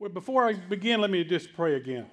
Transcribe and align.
Well, 0.00 0.10
before 0.10 0.46
I 0.46 0.52
begin, 0.52 1.00
let 1.00 1.10
me 1.10 1.24
just 1.24 1.52
pray 1.54 1.74
again. 1.74 2.06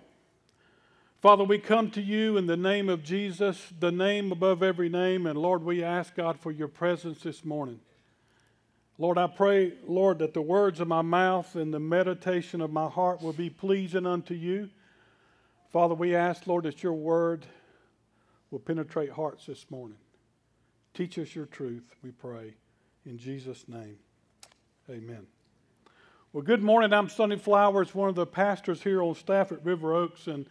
Father, 1.21 1.43
we 1.43 1.59
come 1.59 1.91
to 1.91 2.01
you 2.01 2.35
in 2.35 2.47
the 2.47 2.57
name 2.57 2.89
of 2.89 3.03
Jesus, 3.03 3.71
the 3.79 3.91
name 3.91 4.31
above 4.31 4.63
every 4.63 4.89
name, 4.89 5.27
and 5.27 5.37
Lord, 5.37 5.63
we 5.63 5.83
ask 5.83 6.15
God 6.15 6.39
for 6.39 6.51
your 6.51 6.67
presence 6.67 7.21
this 7.21 7.45
morning. 7.45 7.79
Lord, 8.97 9.19
I 9.19 9.27
pray, 9.27 9.73
Lord, 9.85 10.17
that 10.19 10.33
the 10.33 10.41
words 10.41 10.79
of 10.79 10.87
my 10.87 11.03
mouth 11.03 11.55
and 11.55 11.71
the 11.71 11.79
meditation 11.79 12.59
of 12.59 12.71
my 12.71 12.89
heart 12.89 13.21
will 13.21 13.33
be 13.33 13.51
pleasing 13.51 14.07
unto 14.07 14.33
you. 14.33 14.71
Father, 15.71 15.93
we 15.93 16.15
ask, 16.15 16.47
Lord, 16.47 16.63
that 16.63 16.81
your 16.81 16.93
word 16.93 17.45
will 18.49 18.59
penetrate 18.59 19.11
hearts 19.11 19.45
this 19.45 19.69
morning. 19.69 19.97
Teach 20.95 21.19
us 21.19 21.35
your 21.35 21.45
truth, 21.45 21.95
we 22.01 22.09
pray. 22.09 22.55
In 23.05 23.19
Jesus' 23.19 23.67
name, 23.67 23.99
amen. 24.89 25.27
Well, 26.35 26.43
good 26.43 26.61
morning. 26.61 26.91
I'm 26.91 27.07
Sonny 27.07 27.37
Flowers, 27.37 27.95
one 27.95 28.09
of 28.09 28.15
the 28.15 28.25
pastors 28.25 28.83
here 28.83 29.01
on 29.01 29.15
staff 29.15 29.53
at 29.53 29.63
River 29.63 29.93
Oaks. 29.93 30.27
And 30.27 30.45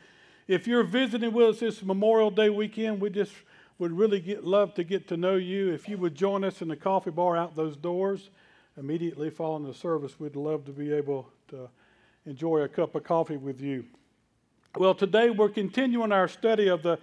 if 0.49 0.67
you're 0.67 0.83
visiting 0.83 1.31
with 1.35 1.57
us 1.57 1.61
this 1.61 1.83
Memorial 1.83 2.31
Day 2.31 2.49
weekend, 2.49 3.03
we 3.03 3.11
just 3.11 3.35
would 3.79 3.93
really 3.93 4.19
get, 4.19 4.47
love 4.47 4.73
to 4.77 4.83
get 4.83 5.07
to 5.09 5.19
know 5.19 5.35
you. 5.35 5.75
If 5.75 5.87
you 5.87 5.99
would 5.99 6.15
join 6.15 6.43
us 6.43 6.63
in 6.63 6.69
the 6.69 6.77
coffee 6.77 7.11
bar 7.11 7.37
out 7.37 7.55
those 7.55 7.77
doors 7.77 8.31
immediately 8.79 9.29
following 9.29 9.67
the 9.67 9.75
service, 9.75 10.19
we'd 10.19 10.37
love 10.37 10.65
to 10.65 10.73
be 10.73 10.91
able 10.91 11.29
to 11.49 11.69
enjoy 12.25 12.61
a 12.61 12.69
cup 12.69 12.95
of 12.95 13.05
coffee 13.05 13.37
with 13.37 13.61
you. 13.61 13.85
Well, 14.79 14.95
today 14.95 15.29
we're 15.29 15.51
continuing 15.51 16.13
our 16.13 16.29
study 16.29 16.69
of 16.69 16.83
the 16.83 16.99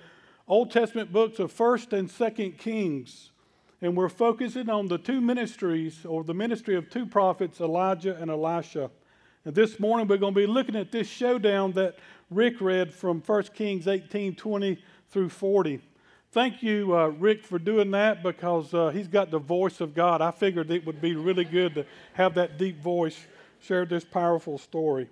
Old 0.47 0.71
Testament 0.71 1.13
books 1.13 1.37
of 1.37 1.53
1st 1.53 1.93
and 1.93 2.09
2nd 2.09 2.57
Kings 2.57 3.30
and 3.81 3.97
we're 3.97 4.09
focusing 4.09 4.69
on 4.69 4.87
the 4.87 4.97
two 4.97 5.19
ministries 5.19 6.05
or 6.05 6.23
the 6.23 6.33
ministry 6.33 6.75
of 6.75 6.89
two 6.89 7.05
prophets, 7.05 7.59
Elijah 7.59 8.15
and 8.15 8.29
Elisha. 8.29 8.91
And 9.43 9.55
this 9.55 9.79
morning 9.79 10.07
we're 10.07 10.17
going 10.17 10.35
to 10.35 10.39
be 10.39 10.45
looking 10.45 10.75
at 10.75 10.91
this 10.91 11.07
showdown 11.07 11.71
that 11.73 11.97
Rick 12.29 12.61
read 12.61 12.93
from 12.93 13.21
1 13.21 13.43
Kings 13.55 13.87
18 13.87 14.35
20 14.35 14.83
through 15.09 15.29
40. 15.29 15.81
Thank 16.31 16.63
you, 16.63 16.95
uh, 16.95 17.07
Rick, 17.07 17.43
for 17.43 17.59
doing 17.59 17.91
that 17.91 18.23
because 18.23 18.73
uh, 18.73 18.89
he's 18.89 19.07
got 19.07 19.31
the 19.31 19.39
voice 19.39 19.81
of 19.81 19.93
God. 19.93 20.21
I 20.21 20.31
figured 20.31 20.71
it 20.71 20.85
would 20.85 21.01
be 21.01 21.15
really 21.15 21.43
good 21.43 21.75
to 21.75 21.85
have 22.13 22.35
that 22.35 22.57
deep 22.57 22.81
voice 22.81 23.19
share 23.59 23.85
this 23.85 24.05
powerful 24.05 24.57
story. 24.57 25.09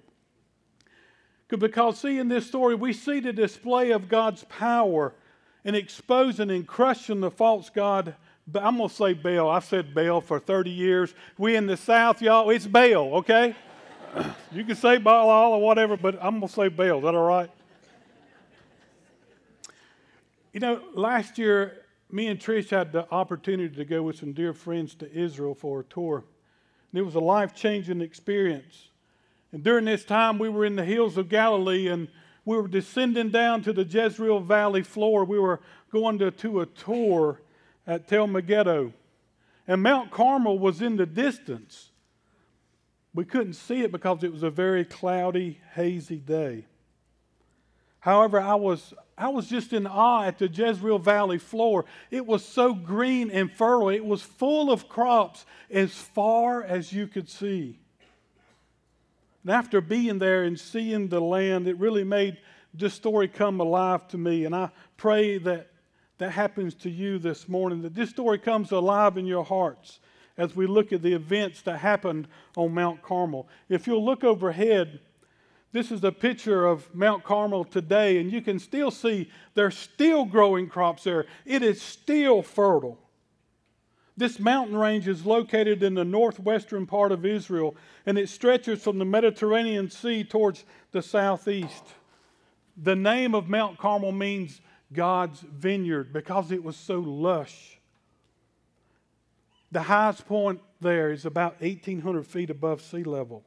Because, 1.49 1.99
see, 1.99 2.19
in 2.19 2.29
this 2.29 2.45
story, 2.47 2.75
we 2.75 2.93
see 2.93 3.19
the 3.19 3.33
display 3.33 3.91
of 3.91 4.07
God's 4.07 4.45
power 4.45 5.13
in 5.65 5.75
exposing 5.75 6.51
and 6.51 6.65
crushing 6.65 7.19
the 7.19 7.31
false 7.31 7.69
God 7.69 8.15
I'm 8.55 8.77
going 8.77 8.89
to 8.89 8.95
say 8.95 9.13
Baal. 9.13 9.49
I've 9.49 9.65
said 9.65 9.93
Baal 9.93 10.21
for 10.21 10.39
30 10.39 10.69
years. 10.69 11.13
We 11.37 11.55
in 11.55 11.67
the 11.67 11.77
South, 11.77 12.21
y'all, 12.21 12.49
it's 12.49 12.67
Baal, 12.67 13.15
okay? 13.15 13.55
you 14.51 14.63
can 14.63 14.75
say 14.75 14.97
Baal 14.97 15.53
or 15.53 15.61
whatever, 15.61 15.97
but 15.97 16.17
I'm 16.21 16.39
going 16.39 16.47
to 16.47 16.53
say 16.53 16.67
Baal. 16.69 16.97
Is 16.97 17.03
that 17.03 17.15
all 17.15 17.27
right? 17.27 17.49
You 20.53 20.59
know, 20.59 20.81
last 20.93 21.37
year, 21.37 21.85
me 22.11 22.27
and 22.27 22.39
Trish 22.39 22.69
had 22.69 22.91
the 22.91 23.11
opportunity 23.11 23.75
to 23.75 23.85
go 23.85 24.01
with 24.01 24.17
some 24.17 24.33
dear 24.33 24.53
friends 24.53 24.95
to 24.95 25.11
Israel 25.13 25.53
for 25.53 25.81
a 25.81 25.83
tour. 25.83 26.23
And 26.91 26.99
it 26.99 27.03
was 27.03 27.15
a 27.15 27.19
life 27.19 27.53
changing 27.55 28.01
experience. 28.01 28.89
And 29.51 29.63
during 29.63 29.85
this 29.85 30.05
time, 30.05 30.39
we 30.39 30.49
were 30.49 30.65
in 30.65 30.75
the 30.75 30.85
hills 30.85 31.17
of 31.17 31.29
Galilee 31.29 31.87
and 31.87 32.07
we 32.45 32.57
were 32.57 32.67
descending 32.67 33.29
down 33.29 33.61
to 33.63 33.73
the 33.73 33.83
Jezreel 33.83 34.39
Valley 34.39 34.81
floor. 34.81 35.23
We 35.23 35.37
were 35.37 35.59
going 35.91 36.17
to, 36.19 36.31
to 36.31 36.61
a 36.61 36.65
tour 36.65 37.41
at 37.89 38.07
Tel 38.07 38.27
Megiddo. 38.27 38.93
And 39.67 39.81
Mount 39.81 40.11
Carmel 40.11 40.59
was 40.59 40.81
in 40.81 40.95
the 40.95 41.07
distance. 41.07 41.89
We 43.15 43.25
couldn't 43.25 43.53
see 43.53 43.81
it 43.81 43.91
because 43.91 44.23
it 44.23 44.31
was 44.31 44.43
a 44.43 44.51
very 44.51 44.85
cloudy, 44.85 45.59
hazy 45.73 46.17
day. 46.17 46.65
However, 47.99 48.39
I 48.39 48.55
was, 48.55 48.93
I 49.17 49.29
was 49.29 49.47
just 49.47 49.73
in 49.73 49.87
awe 49.87 50.23
at 50.23 50.37
the 50.37 50.47
Jezreel 50.47 50.99
Valley 50.99 51.39
floor. 51.39 51.85
It 52.11 52.25
was 52.25 52.45
so 52.45 52.73
green 52.73 53.31
and 53.31 53.51
fertile, 53.51 53.89
it 53.89 54.05
was 54.05 54.21
full 54.21 54.71
of 54.71 54.87
crops 54.87 55.45
as 55.69 55.91
far 55.91 56.63
as 56.63 56.93
you 56.93 57.07
could 57.07 57.27
see. 57.27 57.79
And 59.43 59.51
after 59.51 59.81
being 59.81 60.19
there 60.19 60.43
and 60.43 60.59
seeing 60.59 61.07
the 61.07 61.19
land, 61.19 61.67
it 61.67 61.77
really 61.79 62.03
made 62.03 62.37
this 62.71 62.93
story 62.93 63.27
come 63.27 63.59
alive 63.59 64.07
to 64.09 64.17
me. 64.17 64.45
And 64.45 64.55
I 64.55 64.69
pray 64.95 65.39
that 65.39 65.71
that 66.19 66.31
happens 66.31 66.75
to 66.75 66.89
you 66.89 67.17
this 67.17 67.49
morning, 67.49 67.81
that 67.81 67.95
this 67.95 68.11
story 68.11 68.37
comes 68.37 68.71
alive 68.71 69.17
in 69.17 69.25
your 69.25 69.43
hearts 69.43 69.99
as 70.37 70.55
we 70.55 70.67
look 70.67 70.93
at 70.93 71.01
the 71.01 71.13
events 71.13 71.61
that 71.63 71.79
happened 71.79 72.27
on 72.55 72.73
Mount 72.73 73.01
Carmel. 73.01 73.47
If 73.67 73.87
you'll 73.87 74.05
look 74.05 74.23
overhead, 74.23 74.99
this 75.71 75.91
is 75.91 76.03
a 76.03 76.11
picture 76.11 76.65
of 76.65 76.93
Mount 76.93 77.23
Carmel 77.23 77.63
today, 77.63 78.19
and 78.19 78.31
you 78.31 78.41
can 78.41 78.59
still 78.59 78.91
see 78.91 79.29
there's 79.53 79.77
still 79.77 80.25
growing 80.25 80.67
crops 80.67 81.03
there. 81.03 81.25
It 81.45 81.61
is 81.61 81.81
still 81.81 82.41
fertile. 82.41 82.97
This 84.17 84.39
mountain 84.39 84.75
range 84.75 85.07
is 85.07 85.25
located 85.25 85.81
in 85.83 85.93
the 85.93 86.03
northwestern 86.03 86.85
part 86.85 87.13
of 87.13 87.25
Israel, 87.25 87.75
and 88.05 88.17
it 88.17 88.27
stretches 88.27 88.81
from 88.81 88.97
the 88.97 89.05
Mediterranean 89.05 89.89
Sea 89.89 90.25
towards 90.25 90.65
the 90.91 91.01
southeast. 91.01 91.83
The 92.75 92.95
name 92.95 93.35
of 93.35 93.47
Mount 93.47 93.77
Carmel 93.77 94.11
means 94.11 94.59
God's 94.91 95.39
vineyard 95.41 96.13
because 96.13 96.51
it 96.51 96.63
was 96.63 96.75
so 96.75 96.99
lush. 96.99 97.79
The 99.71 99.83
highest 99.83 100.27
point 100.27 100.61
there 100.81 101.11
is 101.11 101.25
about 101.25 101.61
1,800 101.61 102.25
feet 102.25 102.49
above 102.49 102.81
sea 102.81 103.03
level. 103.03 103.43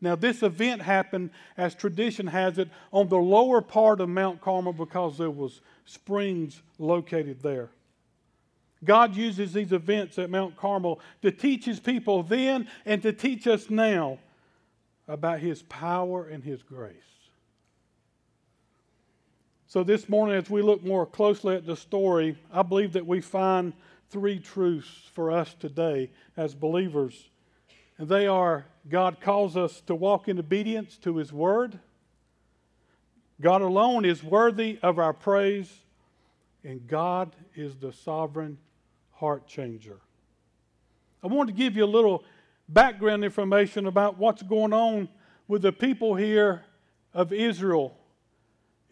Now, 0.00 0.14
this 0.16 0.42
event 0.42 0.82
happened, 0.82 1.30
as 1.56 1.74
tradition 1.74 2.26
has 2.26 2.58
it, 2.58 2.68
on 2.92 3.08
the 3.08 3.16
lower 3.16 3.62
part 3.62 4.00
of 4.00 4.08
Mount 4.10 4.42
Carmel 4.42 4.74
because 4.74 5.16
there 5.16 5.30
was 5.30 5.62
springs 5.86 6.60
located 6.78 7.40
there. 7.40 7.70
God 8.84 9.16
uses 9.16 9.54
these 9.54 9.72
events 9.72 10.18
at 10.18 10.28
Mount 10.28 10.56
Carmel 10.56 11.00
to 11.22 11.30
teach 11.30 11.64
his 11.64 11.80
people 11.80 12.22
then 12.22 12.68
and 12.84 13.00
to 13.02 13.14
teach 13.14 13.46
us 13.46 13.70
now 13.70 14.18
about 15.08 15.40
his 15.40 15.62
power 15.62 16.26
and 16.26 16.44
his 16.44 16.62
grace. 16.62 17.13
So, 19.66 19.82
this 19.82 20.08
morning, 20.08 20.36
as 20.36 20.50
we 20.50 20.62
look 20.62 20.84
more 20.84 21.06
closely 21.06 21.56
at 21.56 21.66
the 21.66 21.76
story, 21.76 22.36
I 22.52 22.62
believe 22.62 22.92
that 22.92 23.06
we 23.06 23.20
find 23.20 23.72
three 24.10 24.38
truths 24.38 24.88
for 25.12 25.30
us 25.30 25.54
today 25.54 26.10
as 26.36 26.54
believers. 26.54 27.30
And 27.96 28.08
they 28.08 28.26
are 28.26 28.66
God 28.88 29.20
calls 29.20 29.56
us 29.56 29.80
to 29.86 29.94
walk 29.94 30.28
in 30.28 30.38
obedience 30.38 30.98
to 30.98 31.16
His 31.16 31.32
Word, 31.32 31.78
God 33.40 33.62
alone 33.62 34.04
is 34.04 34.22
worthy 34.22 34.78
of 34.82 34.98
our 34.98 35.12
praise, 35.12 35.72
and 36.62 36.86
God 36.86 37.34
is 37.54 37.74
the 37.76 37.92
sovereign 37.92 38.58
heart 39.12 39.46
changer. 39.46 40.00
I 41.22 41.26
want 41.26 41.48
to 41.48 41.54
give 41.54 41.76
you 41.76 41.84
a 41.84 41.86
little 41.86 42.22
background 42.68 43.24
information 43.24 43.86
about 43.86 44.18
what's 44.18 44.42
going 44.42 44.72
on 44.72 45.08
with 45.48 45.62
the 45.62 45.72
people 45.72 46.14
here 46.14 46.64
of 47.12 47.32
Israel 47.32 47.96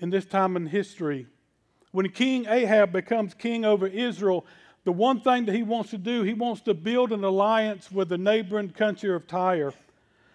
in 0.02 0.10
this 0.10 0.26
time 0.26 0.56
in 0.56 0.66
history. 0.66 1.28
When 1.92 2.08
King 2.10 2.46
Ahab 2.48 2.92
becomes 2.92 3.34
king 3.34 3.64
over 3.64 3.86
Israel, 3.86 4.44
the 4.84 4.90
one 4.90 5.20
thing 5.20 5.46
that 5.46 5.54
he 5.54 5.62
wants 5.62 5.90
to 5.90 5.98
do, 5.98 6.24
he 6.24 6.34
wants 6.34 6.60
to 6.62 6.74
build 6.74 7.12
an 7.12 7.22
alliance 7.22 7.90
with 7.90 8.08
the 8.08 8.18
neighboring 8.18 8.70
country 8.70 9.14
of 9.14 9.28
Tyre. 9.28 9.72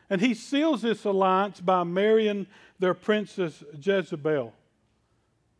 And 0.10 0.22
he 0.22 0.34
seals 0.34 0.84
this 0.84 1.04
alliance 1.04 1.60
by 1.60 1.84
marrying 1.84 2.48
their 2.80 2.94
princess 2.94 3.62
Jezebel. 3.78 4.54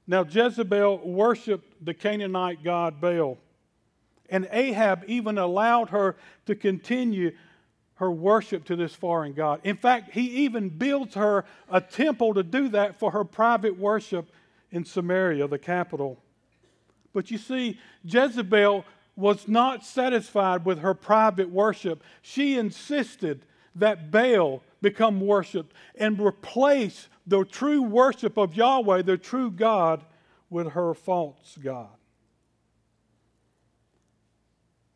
Now, 0.08 0.24
Jezebel 0.24 1.00
worshiped 1.00 1.86
the 1.86 1.94
Canaanite 1.94 2.64
god 2.64 3.02
Baal. 3.02 3.38
And 4.30 4.48
Ahab 4.52 5.04
even 5.08 5.38
allowed 5.38 5.90
her 5.90 6.16
to 6.46 6.56
continue 6.56 7.32
her 7.98 8.12
worship 8.12 8.64
to 8.66 8.76
this 8.76 8.94
foreign 8.94 9.34
God. 9.34 9.60
In 9.64 9.76
fact, 9.76 10.12
he 10.12 10.46
even 10.46 10.70
builds 10.70 11.16
her 11.16 11.46
a 11.70 11.82
temple 11.82 12.34
to 12.36 12.44
do 12.44 12.70
that 12.70 13.00
for 13.00 13.12
her 13.12 13.24
private 13.24 13.78
worship 13.78 14.32
in 14.72 14.86
Samaria, 14.86 15.48
the 15.48 15.58
capital. 15.58 16.22
But 17.14 17.32
you 17.32 17.38
see, 17.38 17.80
Jezebel 18.04 18.86
was 19.16 19.48
not 19.48 19.84
satisfied 19.84 20.64
with 20.64 20.80
her 20.80 20.94
private 20.94 21.50
worship. 21.50 22.04
She 22.22 22.58
insisted 22.58 23.44
that 23.76 24.12
Baal 24.12 24.62
become 24.82 25.20
worshiped 25.20 25.74
and 25.96 26.20
replace 26.20 27.10
the 27.26 27.44
true 27.46 27.82
worship 27.82 28.38
of 28.38 28.56
Yahweh, 28.56 29.02
the 29.02 29.18
true 29.18 29.50
God, 29.50 30.06
with 30.52 30.70
her 30.74 30.94
false 30.94 31.58
God. 31.62 31.90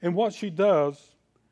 And 0.04 0.14
what 0.14 0.34
she 0.34 0.52
does 0.52 1.00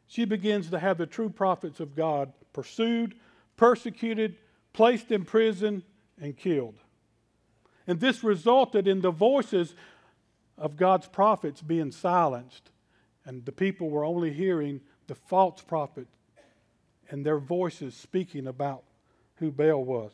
she 0.09 0.25
begins 0.25 0.71
to 0.71 0.79
have 0.79 0.97
the 0.97 1.05
true 1.05 1.29
prophets 1.29 1.79
of 1.79 1.95
God 1.95 2.33
pursued, 2.51 3.15
persecuted, 3.55 4.35
placed 4.73 5.11
in 5.11 5.23
prison, 5.23 5.83
and 6.19 6.35
killed. 6.35 6.79
And 7.85 7.99
this 7.99 8.23
resulted 8.23 8.87
in 8.87 9.01
the 9.01 9.11
voices 9.11 9.75
of 10.57 10.75
God's 10.77 11.07
prophets 11.07 11.61
being 11.61 11.91
silenced, 11.91 12.71
and 13.23 13.45
the 13.45 13.51
people 13.51 13.91
were 13.91 14.03
only 14.03 14.33
hearing 14.33 14.81
the 15.05 15.15
false 15.15 15.61
prophet 15.61 16.07
and 17.11 17.23
their 17.23 17.39
voices 17.39 17.95
speaking 17.95 18.47
about 18.47 18.83
who 19.35 19.51
Baal 19.51 19.83
was. 19.83 20.11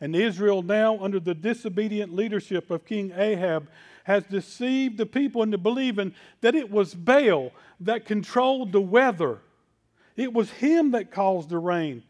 And 0.00 0.14
Israel, 0.14 0.62
now 0.62 0.98
under 0.98 1.18
the 1.18 1.34
disobedient 1.34 2.14
leadership 2.14 2.70
of 2.70 2.84
King 2.84 3.12
Ahab, 3.16 3.68
has 4.04 4.24
deceived 4.24 4.98
the 4.98 5.06
people 5.06 5.42
into 5.42 5.58
believing 5.58 6.14
that 6.40 6.54
it 6.54 6.70
was 6.70 6.94
Baal 6.94 7.50
that 7.80 8.04
controlled 8.04 8.72
the 8.72 8.80
weather. 8.80 9.38
It 10.16 10.32
was 10.32 10.50
him 10.50 10.92
that 10.92 11.10
caused 11.10 11.48
the 11.48 11.58
rain. 11.58 12.02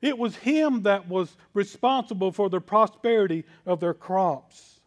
It 0.00 0.18
was 0.18 0.36
him 0.36 0.82
that 0.82 1.08
was 1.08 1.36
responsible 1.52 2.30
for 2.30 2.48
the 2.48 2.60
prosperity 2.60 3.44
of 3.66 3.80
their 3.80 3.94
crops. 3.94 4.80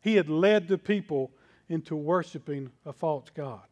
He 0.00 0.14
had 0.16 0.28
led 0.28 0.68
the 0.68 0.78
people 0.78 1.32
into 1.68 1.96
worshiping 1.96 2.70
a 2.84 2.92
false 2.92 3.28
God. 3.34 3.66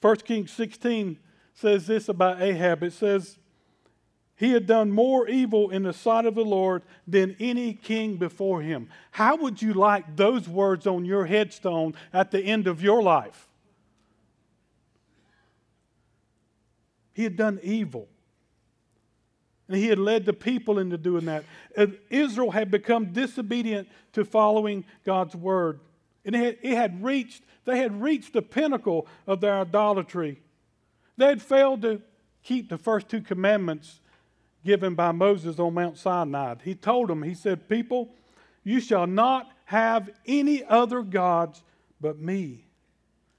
1 0.00 0.16
Kings 0.18 0.52
16 0.52 1.18
says 1.54 1.86
this 1.86 2.08
about 2.08 2.40
Ahab. 2.40 2.82
It 2.82 2.92
says, 2.92 3.38
he 4.44 4.52
had 4.52 4.66
done 4.66 4.90
more 4.90 5.26
evil 5.26 5.70
in 5.70 5.84
the 5.84 5.92
sight 5.94 6.26
of 6.26 6.34
the 6.34 6.44
Lord 6.44 6.82
than 7.08 7.34
any 7.40 7.72
king 7.72 8.16
before 8.16 8.60
him. 8.60 8.90
How 9.10 9.36
would 9.36 9.62
you 9.62 9.72
like 9.72 10.16
those 10.16 10.46
words 10.46 10.86
on 10.86 11.06
your 11.06 11.24
headstone 11.24 11.94
at 12.12 12.30
the 12.30 12.40
end 12.40 12.66
of 12.66 12.82
your 12.82 13.02
life? 13.02 13.48
He 17.14 17.22
had 17.22 17.36
done 17.36 17.58
evil. 17.62 18.06
And 19.66 19.78
he 19.78 19.86
had 19.86 19.98
led 19.98 20.26
the 20.26 20.34
people 20.34 20.78
into 20.78 20.98
doing 20.98 21.24
that. 21.24 21.44
Israel 22.10 22.50
had 22.50 22.70
become 22.70 23.14
disobedient 23.14 23.88
to 24.12 24.26
following 24.26 24.84
God's 25.06 25.34
word. 25.34 25.80
And 26.26 26.36
it 26.36 26.44
had, 26.44 26.58
it 26.60 26.76
had 26.76 27.02
reached, 27.02 27.44
they 27.64 27.78
had 27.78 28.02
reached 28.02 28.34
the 28.34 28.42
pinnacle 28.42 29.06
of 29.26 29.40
their 29.40 29.60
idolatry. 29.60 30.42
They 31.16 31.28
had 31.28 31.40
failed 31.40 31.80
to 31.80 32.02
keep 32.42 32.68
the 32.68 32.76
first 32.76 33.08
two 33.08 33.22
commandments 33.22 34.00
given 34.64 34.94
by 34.94 35.12
Moses 35.12 35.58
on 35.58 35.74
Mount 35.74 35.98
Sinai. 35.98 36.54
He 36.64 36.74
told 36.74 37.08
them, 37.08 37.22
He 37.22 37.34
said, 37.34 37.68
People, 37.68 38.10
you 38.62 38.80
shall 38.80 39.06
not 39.06 39.50
have 39.66 40.10
any 40.26 40.64
other 40.64 41.02
gods 41.02 41.62
but 42.00 42.18
me. 42.18 42.64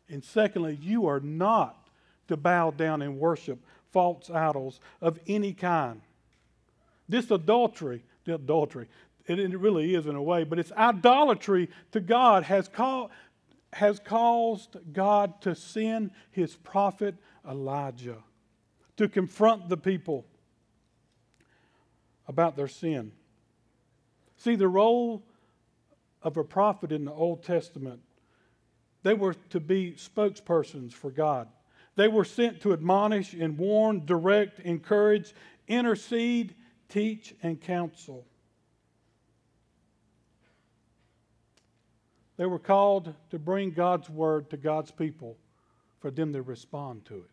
And 0.10 0.24
secondly, 0.24 0.78
you 0.82 1.08
are 1.08 1.20
not 1.20 1.90
to 2.28 2.38
bow 2.38 2.72
down 2.72 3.02
and 3.02 3.20
worship 3.20 3.60
false 3.92 4.30
idols 4.30 4.80
of 5.02 5.20
any 5.28 5.54
kind. 5.54 6.02
This 7.08 7.32
adultery, 7.32 8.04
the 8.26 8.36
adultery, 8.36 8.88
it, 9.26 9.60
really 9.60 9.96
is 9.96 10.06
in 10.06 10.16
a 10.16 10.22
way, 10.22 10.44
but 10.44 10.60
it's 10.60 10.72
idolatry 10.74 11.70
to 11.92 12.00
God 12.00 12.44
has, 12.44 12.68
called, 12.68 13.12
has 13.74 14.00
caused 14.00 14.78
God 14.94 15.42
to 15.42 15.56
send 15.56 16.12
his 16.32 16.56
prophet 16.56 17.16
Elijah 17.50 18.18
to 18.98 19.08
confront 19.08 19.70
the 19.70 19.78
people 19.78 20.26
about 22.28 22.56
their 22.56 22.68
sin. 22.68 23.12
See, 24.38 24.56
the 24.56 24.68
role 24.68 25.24
of 26.22 26.38
a 26.38 26.44
prophet 26.44 26.92
in 26.92 27.06
the 27.06 27.14
Old 27.14 27.44
Testament, 27.44 28.02
they 29.04 29.14
were 29.14 29.36
to 29.52 29.60
be 29.60 29.94
spokespersons 29.94 30.94
for 30.94 31.12
God. 31.12 31.48
They 31.96 32.08
were 32.08 32.26
sent 32.26 32.62
to 32.62 32.74
admonish 32.74 33.34
and 33.34 33.58
warn, 33.58 34.06
direct, 34.06 34.60
encourage, 34.60 35.34
intercede, 35.68 36.56
teach, 36.90 37.34
and 37.42 37.62
counsel. 37.62 38.26
They 42.38 42.46
were 42.46 42.60
called 42.60 43.14
to 43.30 43.40
bring 43.40 43.72
God's 43.72 44.10
word 44.10 44.50
to 44.50 44.58
God's 44.58 44.92
people 44.92 45.38
for 46.00 46.12
them 46.12 46.34
to 46.34 46.42
respond 46.42 47.06
to 47.06 47.16
it. 47.16 47.32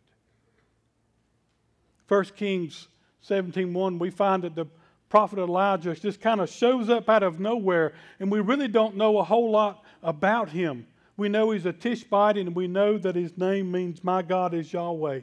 1 2.07 2.23
Kings 2.35 2.87
17:1 3.27 3.99
we 3.99 4.09
find 4.09 4.43
that 4.43 4.55
the 4.55 4.67
prophet 5.13 5.37
Elijah 5.37 5.93
just 5.93 6.19
kind 6.19 6.41
of 6.41 6.49
shows 6.49 6.89
up 6.89 7.07
out 7.07 7.21
of 7.21 7.39
nowhere, 7.39 7.93
and 8.19 8.31
we 8.31 8.39
really 8.39 8.67
don't 8.67 8.97
know 8.97 9.19
a 9.19 9.23
whole 9.23 9.51
lot 9.51 9.83
about 10.01 10.49
him. 10.49 10.87
We 11.17 11.29
know 11.29 11.51
he's 11.51 11.67
a 11.67 11.71
Tishbite, 11.71 12.35
and 12.35 12.55
we 12.55 12.65
know 12.65 12.97
that 12.97 13.15
his 13.15 13.37
name 13.37 13.71
means, 13.71 14.03
My 14.03 14.23
God 14.23 14.55
is 14.55 14.73
Yahweh. 14.73 15.21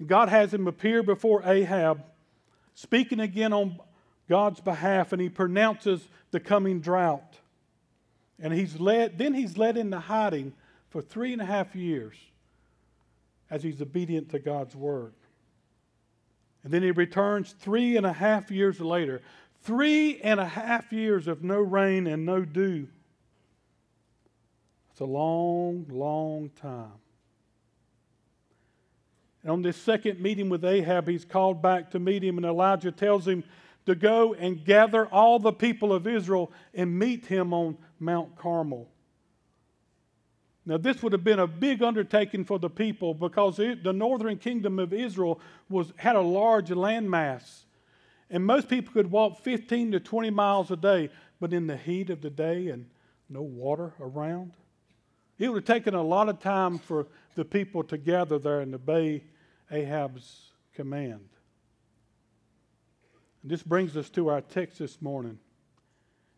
And 0.00 0.08
God 0.08 0.28
has 0.28 0.52
him 0.52 0.66
appear 0.66 1.04
before 1.04 1.44
Ahab, 1.44 2.02
speaking 2.74 3.20
again 3.20 3.52
on 3.52 3.78
God's 4.28 4.58
behalf, 4.58 5.12
and 5.12 5.22
he 5.22 5.28
pronounces 5.28 6.08
the 6.32 6.40
coming 6.40 6.80
drought. 6.80 7.36
And 8.40 8.52
he's 8.52 8.80
led, 8.80 9.18
then 9.18 9.34
he's 9.34 9.56
led 9.56 9.76
into 9.76 10.00
hiding 10.00 10.52
for 10.88 11.00
three 11.00 11.32
and 11.32 11.40
a 11.40 11.46
half 11.46 11.76
years 11.76 12.16
as 13.50 13.62
he's 13.62 13.80
obedient 13.80 14.30
to 14.30 14.40
God's 14.40 14.74
word. 14.74 15.12
And 16.62 16.72
then 16.72 16.82
he 16.82 16.90
returns 16.90 17.54
three 17.58 17.96
and 17.96 18.04
a 18.04 18.12
half 18.12 18.50
years 18.50 18.80
later. 18.80 19.22
Three 19.62 20.20
and 20.20 20.40
a 20.40 20.46
half 20.46 20.92
years 20.92 21.26
of 21.26 21.42
no 21.42 21.58
rain 21.58 22.06
and 22.06 22.24
no 22.24 22.44
dew. 22.44 22.88
It's 24.90 25.00
a 25.00 25.04
long, 25.04 25.86
long 25.88 26.50
time. 26.60 26.92
And 29.42 29.52
on 29.52 29.62
this 29.62 29.76
second 29.76 30.20
meeting 30.20 30.48
with 30.48 30.64
Ahab, 30.64 31.08
he's 31.08 31.24
called 31.24 31.62
back 31.62 31.90
to 31.92 31.98
meet 31.98 32.22
him, 32.22 32.36
and 32.36 32.44
Elijah 32.44 32.92
tells 32.92 33.26
him 33.26 33.42
to 33.86 33.94
go 33.94 34.34
and 34.34 34.62
gather 34.64 35.06
all 35.06 35.38
the 35.38 35.52
people 35.52 35.92
of 35.92 36.06
Israel 36.06 36.52
and 36.74 36.98
meet 36.98 37.26
him 37.26 37.54
on 37.54 37.78
Mount 37.98 38.36
Carmel. 38.36 38.88
Now, 40.66 40.76
this 40.76 41.02
would 41.02 41.12
have 41.12 41.24
been 41.24 41.38
a 41.38 41.46
big 41.46 41.82
undertaking 41.82 42.44
for 42.44 42.58
the 42.58 42.68
people 42.68 43.14
because 43.14 43.58
it, 43.58 43.82
the 43.82 43.92
northern 43.92 44.36
kingdom 44.36 44.78
of 44.78 44.92
Israel 44.92 45.40
was, 45.68 45.92
had 45.96 46.16
a 46.16 46.20
large 46.20 46.68
landmass. 46.68 47.64
And 48.28 48.44
most 48.44 48.68
people 48.68 48.92
could 48.92 49.10
walk 49.10 49.42
15 49.42 49.92
to 49.92 50.00
20 50.00 50.30
miles 50.30 50.70
a 50.70 50.76
day, 50.76 51.08
but 51.40 51.52
in 51.52 51.66
the 51.66 51.76
heat 51.76 52.10
of 52.10 52.20
the 52.20 52.30
day 52.30 52.68
and 52.68 52.86
no 53.28 53.42
water 53.42 53.94
around, 54.00 54.52
it 55.38 55.48
would 55.48 55.66
have 55.66 55.76
taken 55.76 55.94
a 55.94 56.02
lot 56.02 56.28
of 56.28 56.40
time 56.40 56.78
for 56.78 57.06
the 57.34 57.44
people 57.44 57.82
to 57.84 57.96
gather 57.96 58.38
there 58.38 58.60
and 58.60 58.74
obey 58.74 59.24
Ahab's 59.70 60.50
command. 60.74 61.28
And 63.42 63.50
this 63.50 63.62
brings 63.62 63.96
us 63.96 64.10
to 64.10 64.28
our 64.28 64.42
text 64.42 64.78
this 64.78 65.00
morning 65.00 65.38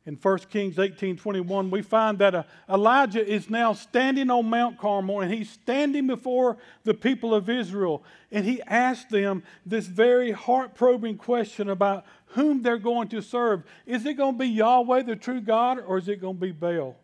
in 0.04 0.16
1 0.16 0.38
Kings 0.50 0.80
18 0.80 1.16
21, 1.16 1.70
we 1.70 1.80
find 1.80 2.18
that 2.18 2.34
uh, 2.34 2.42
Elijah 2.68 3.24
is 3.24 3.48
now 3.48 3.72
standing 3.72 4.30
on 4.30 4.50
Mount 4.50 4.76
Carmel 4.76 5.20
and 5.20 5.32
he's 5.32 5.48
standing 5.48 6.08
before 6.08 6.56
the 6.82 6.94
people 6.94 7.32
of 7.32 7.48
Israel. 7.48 8.02
And 8.32 8.44
he 8.44 8.60
asks 8.62 9.08
them 9.10 9.44
this 9.64 9.86
very 9.86 10.32
heart 10.32 10.74
probing 10.74 11.18
question 11.18 11.70
about 11.70 12.04
whom 12.26 12.62
they're 12.62 12.78
going 12.78 13.08
to 13.08 13.22
serve. 13.22 13.62
Is 13.86 14.04
it 14.04 14.14
going 14.14 14.34
to 14.34 14.38
be 14.38 14.48
Yahweh, 14.48 15.02
the 15.02 15.14
true 15.14 15.40
God, 15.40 15.78
or 15.86 15.98
is 15.98 16.08
it 16.08 16.20
going 16.20 16.36
to 16.36 16.40
be 16.40 16.52
Baal? 16.52 16.96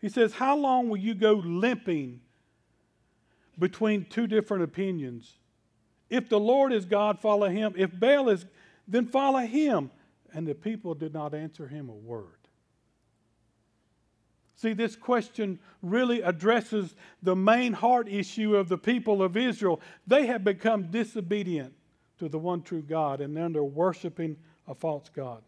He 0.00 0.10
says, 0.10 0.34
How 0.34 0.54
long 0.54 0.90
will 0.90 0.98
you 0.98 1.14
go 1.14 1.34
limping 1.44 2.20
between 3.58 4.04
two 4.04 4.26
different 4.26 4.64
opinions? 4.64 5.38
If 6.10 6.28
the 6.28 6.38
Lord 6.38 6.74
is 6.74 6.84
God, 6.84 7.20
follow 7.20 7.48
him. 7.48 7.72
If 7.74 7.98
Baal 7.98 8.28
is, 8.28 8.44
then 8.86 9.06
follow 9.06 9.38
him. 9.38 9.90
And 10.34 10.46
the 10.46 10.54
people 10.54 10.94
did 10.94 11.14
not 11.14 11.32
answer 11.32 11.68
him 11.68 11.88
a 11.88 11.94
word. 11.94 12.48
See, 14.56 14.72
this 14.72 14.96
question 14.96 15.58
really 15.82 16.22
addresses 16.22 16.94
the 17.22 17.36
main 17.36 17.72
heart 17.72 18.08
issue 18.08 18.56
of 18.56 18.68
the 18.68 18.78
people 18.78 19.22
of 19.22 19.36
Israel. 19.36 19.80
They 20.06 20.26
have 20.26 20.44
become 20.44 20.90
disobedient 20.90 21.72
to 22.18 22.28
the 22.28 22.38
one 22.38 22.62
true 22.62 22.82
God, 22.82 23.20
and 23.20 23.36
then 23.36 23.52
they're 23.52 23.64
worshiping 23.64 24.36
a 24.66 24.74
false 24.74 25.08
God. 25.08 25.42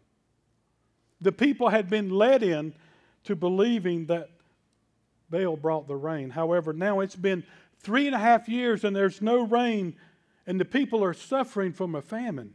The 1.21 1.31
people 1.31 1.69
had 1.69 1.89
been 1.89 2.09
led 2.09 2.43
in 2.43 2.73
to 3.23 3.35
believing 3.35 4.05
that 4.07 4.29
Baal 5.29 5.57
brought 5.57 5.87
the 5.87 5.95
rain. 5.95 6.29
However, 6.29 6.73
now 6.73 6.99
it's 6.99 7.15
been 7.15 7.43
three 7.79 8.05
and 8.05 8.15
a 8.15 8.19
half 8.19 8.47
years 8.47 8.83
and 8.83 8.95
there's 8.95 9.21
no 9.21 9.41
rain, 9.41 9.95
and 10.45 10.59
the 10.59 10.65
people 10.65 11.03
are 11.03 11.13
suffering 11.13 11.73
from 11.73 11.95
a 11.95 12.01
famine. 12.01 12.53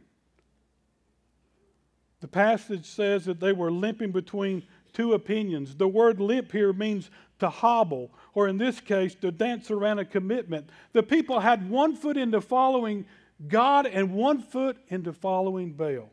The 2.23 2.29
passage 2.29 2.85
says 2.85 3.25
that 3.25 3.41
they 3.41 3.51
were 3.51 3.69
limping 3.69 4.13
between 4.13 4.63
two 4.93 5.11
opinions. 5.11 5.75
The 5.75 5.89
word 5.89 6.21
limp 6.21 6.53
here 6.53 6.71
means 6.71 7.11
to 7.39 7.49
hobble, 7.49 8.13
or 8.33 8.47
in 8.47 8.57
this 8.57 8.79
case, 8.79 9.13
to 9.15 9.29
dance 9.29 9.69
around 9.69 9.99
a 9.99 10.05
commitment. 10.05 10.69
The 10.93 11.03
people 11.03 11.41
had 11.41 11.69
one 11.69 11.97
foot 11.97 12.15
into 12.15 12.39
following 12.39 13.05
God 13.49 13.87
and 13.87 14.13
one 14.13 14.41
foot 14.41 14.77
into 14.87 15.11
following 15.11 15.73
Baal. 15.73 16.09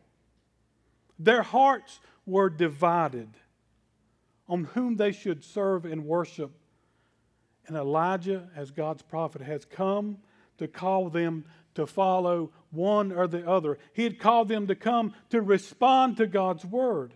Their 1.16 1.42
hearts 1.42 2.00
were 2.26 2.50
divided 2.50 3.28
on 4.48 4.64
whom 4.64 4.96
they 4.96 5.12
should 5.12 5.44
serve 5.44 5.84
and 5.84 6.04
worship. 6.04 6.50
And 7.68 7.76
Elijah, 7.76 8.48
as 8.56 8.72
God's 8.72 9.02
prophet, 9.02 9.42
has 9.42 9.64
come 9.64 10.18
to 10.58 10.66
call 10.66 11.08
them 11.08 11.44
to 11.74 11.86
follow 11.86 12.50
one 12.70 13.12
or 13.12 13.26
the 13.26 13.48
other. 13.48 13.78
He 13.92 14.04
had 14.04 14.18
called 14.18 14.48
them 14.48 14.66
to 14.66 14.74
come 14.74 15.14
to 15.30 15.40
respond 15.40 16.16
to 16.16 16.26
God's 16.26 16.64
word. 16.64 17.14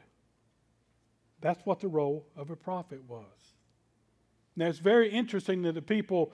That's 1.40 1.64
what 1.66 1.80
the 1.80 1.88
role 1.88 2.26
of 2.36 2.50
a 2.50 2.56
prophet 2.56 3.02
was. 3.08 3.24
Now, 4.56 4.66
it's 4.66 4.78
very 4.78 5.10
interesting 5.10 5.62
that 5.62 5.74
the 5.74 5.82
people 5.82 6.32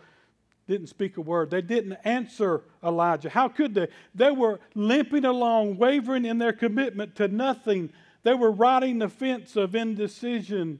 didn't 0.68 0.88
speak 0.88 1.16
a 1.16 1.20
word. 1.20 1.50
They 1.50 1.62
didn't 1.62 1.94
answer 2.04 2.62
Elijah. 2.84 3.28
How 3.28 3.48
could 3.48 3.74
they? 3.74 3.88
They 4.14 4.30
were 4.30 4.60
limping 4.74 5.24
along, 5.24 5.78
wavering 5.78 6.24
in 6.24 6.38
their 6.38 6.52
commitment 6.52 7.16
to 7.16 7.26
nothing. 7.26 7.92
They 8.22 8.34
were 8.34 8.52
riding 8.52 8.98
the 8.98 9.08
fence 9.08 9.56
of 9.56 9.74
indecision. 9.74 10.78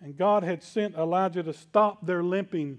And 0.00 0.16
God 0.16 0.44
had 0.44 0.62
sent 0.62 0.94
Elijah 0.94 1.42
to 1.42 1.52
stop 1.52 2.06
their 2.06 2.22
limping 2.22 2.78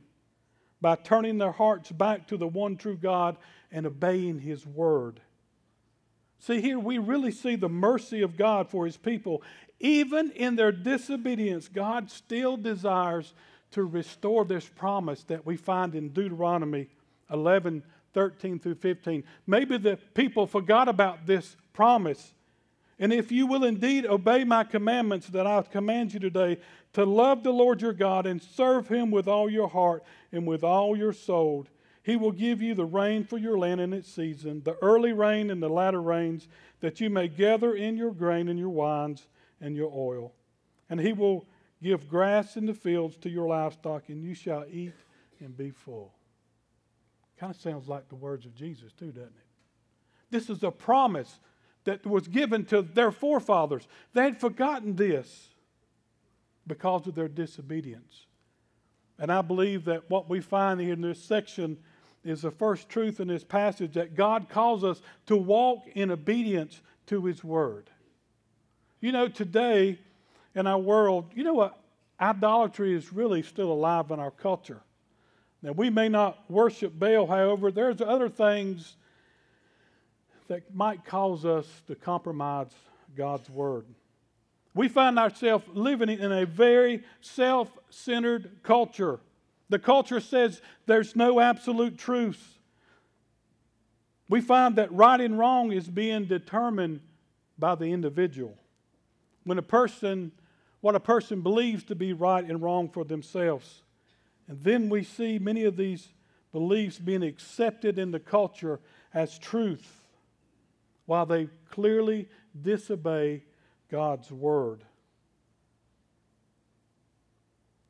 by 0.81 0.95
turning 0.95 1.37
their 1.37 1.51
hearts 1.51 1.91
back 1.91 2.27
to 2.27 2.37
the 2.37 2.47
one 2.47 2.77
true 2.77 2.97
God 2.97 3.37
and 3.71 3.85
obeying 3.85 4.39
his 4.39 4.65
word. 4.65 5.19
See, 6.39 6.61
here 6.61 6.79
we 6.79 6.97
really 6.97 7.31
see 7.31 7.55
the 7.55 7.69
mercy 7.69 8.21
of 8.21 8.37
God 8.37 8.69
for 8.69 8.85
his 8.85 8.97
people. 8.97 9.43
Even 9.79 10.31
in 10.31 10.55
their 10.55 10.71
disobedience, 10.71 11.67
God 11.67 12.09
still 12.09 12.55
desires 12.55 13.33
to 13.71 13.83
restore 13.83 14.45
this 14.45 14.67
promise 14.67 15.23
that 15.25 15.45
we 15.45 15.57
find 15.57 15.95
in 15.95 16.09
Deuteronomy 16.09 16.87
11 17.31 17.83
13 18.13 18.59
through 18.59 18.75
15. 18.75 19.23
Maybe 19.45 19.77
the 19.77 19.97
people 20.13 20.47
forgot 20.47 20.87
about 20.87 21.27
this 21.27 21.55
promise. 21.73 22.33
And 22.99 23.13
if 23.13 23.31
you 23.31 23.47
will 23.47 23.63
indeed 23.63 24.05
obey 24.05 24.43
my 24.43 24.63
commandments 24.63 25.27
that 25.27 25.47
I 25.47 25.61
command 25.61 26.13
you 26.13 26.19
today, 26.19 26.57
to 26.93 27.05
love 27.05 27.43
the 27.43 27.53
Lord 27.53 27.81
your 27.81 27.93
God 27.93 28.25
and 28.25 28.41
serve 28.41 28.87
him 28.87 29.09
with 29.09 29.27
all 29.27 29.49
your 29.49 29.69
heart 29.69 30.03
and 30.31 30.45
with 30.45 30.63
all 30.63 30.97
your 30.97 31.13
soul, 31.13 31.65
he 32.03 32.15
will 32.15 32.31
give 32.31 32.61
you 32.61 32.75
the 32.75 32.85
rain 32.85 33.23
for 33.23 33.37
your 33.37 33.57
land 33.57 33.79
in 33.79 33.93
its 33.93 34.11
season, 34.11 34.61
the 34.63 34.77
early 34.81 35.13
rain 35.13 35.49
and 35.49 35.61
the 35.61 35.69
latter 35.69 36.01
rains, 36.01 36.47
that 36.81 36.99
you 36.99 37.09
may 37.09 37.27
gather 37.27 37.73
in 37.73 37.95
your 37.95 38.11
grain 38.11 38.49
and 38.49 38.59
your 38.59 38.69
wines 38.69 39.27
and 39.61 39.75
your 39.75 39.91
oil. 39.93 40.33
And 40.89 40.99
he 40.99 41.13
will 41.13 41.45
Give 41.81 42.09
grass 42.09 42.57
in 42.57 42.65
the 42.65 42.73
fields 42.73 43.15
to 43.17 43.29
your 43.29 43.47
livestock, 43.47 44.09
and 44.09 44.21
you 44.21 44.33
shall 44.33 44.65
eat 44.69 44.93
and 45.39 45.55
be 45.55 45.71
full. 45.71 46.13
Kind 47.39 47.53
of 47.53 47.61
sounds 47.61 47.87
like 47.87 48.09
the 48.09 48.15
words 48.15 48.45
of 48.45 48.53
Jesus, 48.53 48.91
too, 48.91 49.11
doesn't 49.11 49.27
it? 49.27 49.45
This 50.29 50.49
is 50.49 50.63
a 50.63 50.71
promise 50.71 51.39
that 51.85 52.05
was 52.05 52.27
given 52.27 52.65
to 52.65 52.81
their 52.81 53.11
forefathers. 53.11 53.87
They 54.13 54.23
had 54.23 54.39
forgotten 54.39 54.95
this 54.95 55.49
because 56.67 57.07
of 57.07 57.15
their 57.15 57.27
disobedience. 57.27 58.25
And 59.17 59.31
I 59.31 59.41
believe 59.41 59.85
that 59.85 60.09
what 60.09 60.29
we 60.29 60.39
find 60.39 60.79
here 60.79 60.93
in 60.93 61.01
this 61.01 61.21
section 61.21 61.77
is 62.23 62.41
the 62.41 62.51
first 62.51 62.89
truth 62.89 63.19
in 63.19 63.27
this 63.27 63.43
passage 63.43 63.93
that 63.93 64.15
God 64.15 64.49
calls 64.49 64.83
us 64.83 65.01
to 65.25 65.35
walk 65.35 65.87
in 65.95 66.11
obedience 66.11 66.81
to 67.07 67.25
His 67.25 67.43
Word. 67.43 67.89
You 69.01 69.11
know, 69.11 69.27
today 69.27 69.99
in 70.55 70.67
our 70.67 70.79
world, 70.79 71.31
you 71.35 71.43
know 71.43 71.53
what? 71.53 71.77
Idolatry 72.19 72.93
is 72.93 73.13
really 73.13 73.41
still 73.41 73.71
alive 73.71 74.11
in 74.11 74.19
our 74.19 74.31
culture. 74.31 74.81
Now, 75.61 75.71
we 75.71 75.89
may 75.89 76.09
not 76.09 76.49
worship 76.49 76.97
Baal, 76.97 77.27
however, 77.27 77.71
there's 77.71 78.01
other 78.01 78.29
things 78.29 78.95
that 80.49 80.75
might 80.75 81.05
cause 81.05 81.45
us 81.45 81.65
to 81.87 81.95
compromise 81.95 82.71
God's 83.15 83.49
word. 83.49 83.85
We 84.73 84.87
find 84.87 85.17
ourselves 85.17 85.63
living 85.73 86.09
in 86.09 86.31
a 86.31 86.45
very 86.45 87.03
self 87.21 87.69
centered 87.89 88.61
culture. 88.63 89.19
The 89.69 89.79
culture 89.79 90.19
says 90.19 90.61
there's 90.85 91.15
no 91.15 91.39
absolute 91.39 91.97
truth. 91.97 92.59
We 94.27 94.41
find 94.41 94.75
that 94.75 94.91
right 94.91 95.19
and 95.21 95.39
wrong 95.39 95.71
is 95.71 95.87
being 95.87 96.25
determined 96.25 97.01
by 97.57 97.75
the 97.75 97.85
individual. 97.85 98.55
When 99.43 99.57
a 99.57 99.63
person 99.63 100.31
what 100.81 100.95
a 100.95 100.99
person 100.99 101.41
believes 101.41 101.83
to 101.85 101.95
be 101.95 102.13
right 102.13 102.45
and 102.45 102.61
wrong 102.61 102.89
for 102.89 103.03
themselves. 103.03 103.83
And 104.47 104.63
then 104.63 104.89
we 104.89 105.03
see 105.03 105.37
many 105.37 105.65
of 105.65 105.75
these 105.75 106.07
beliefs 106.53 106.97
being 106.97 107.21
accepted 107.21 107.99
in 107.99 108.11
the 108.11 108.19
culture 108.19 108.79
as 109.13 109.37
truth 109.37 109.98
while 111.09 111.25
they 111.25 111.47
clearly 111.71 112.29
disobey 112.61 113.41
God's 113.89 114.31
word. 114.31 114.83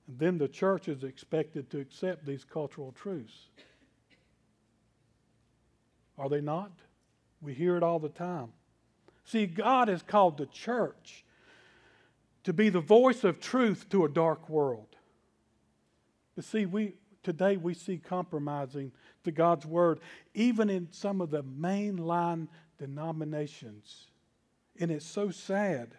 And 0.08 0.18
then 0.18 0.38
the 0.38 0.48
church 0.48 0.88
is 0.88 1.04
expected 1.04 1.70
to 1.72 1.82
accept 1.82 2.26
these 2.26 2.46
cultural 2.46 2.94
truths. 2.94 3.50
Are 6.18 6.30
they 6.30 6.40
not? 6.40 6.72
We 7.42 7.54
hear 7.54 7.76
it 7.76 7.84
all 7.84 8.00
the 8.00 8.08
time. 8.08 8.54
See, 9.26 9.48
God 9.48 9.90
has 9.90 10.02
called 10.02 10.38
the 10.38 10.46
church 10.46 11.26
to 12.46 12.54
be 12.54 12.70
the 12.70 12.80
voice 12.80 13.26
of 13.26 13.42
truth 13.42 13.90
to 13.90 14.06
a 14.06 14.10
dark 14.10 14.48
world. 14.48 14.96
But 16.38 16.46
see, 16.46 16.66
we 16.66 16.94
today 17.22 17.58
we 17.58 17.74
see 17.74 17.98
compromising 17.98 18.94
to 19.26 19.32
God's 19.34 19.66
word, 19.66 20.00
even 20.34 20.70
in 20.70 20.88
some 20.92 21.20
of 21.20 21.32
the 21.32 21.44
mainline 21.44 22.48
denominations. 22.80 24.08
And 24.80 24.90
it's 24.90 25.06
so 25.06 25.30
sad. 25.30 25.90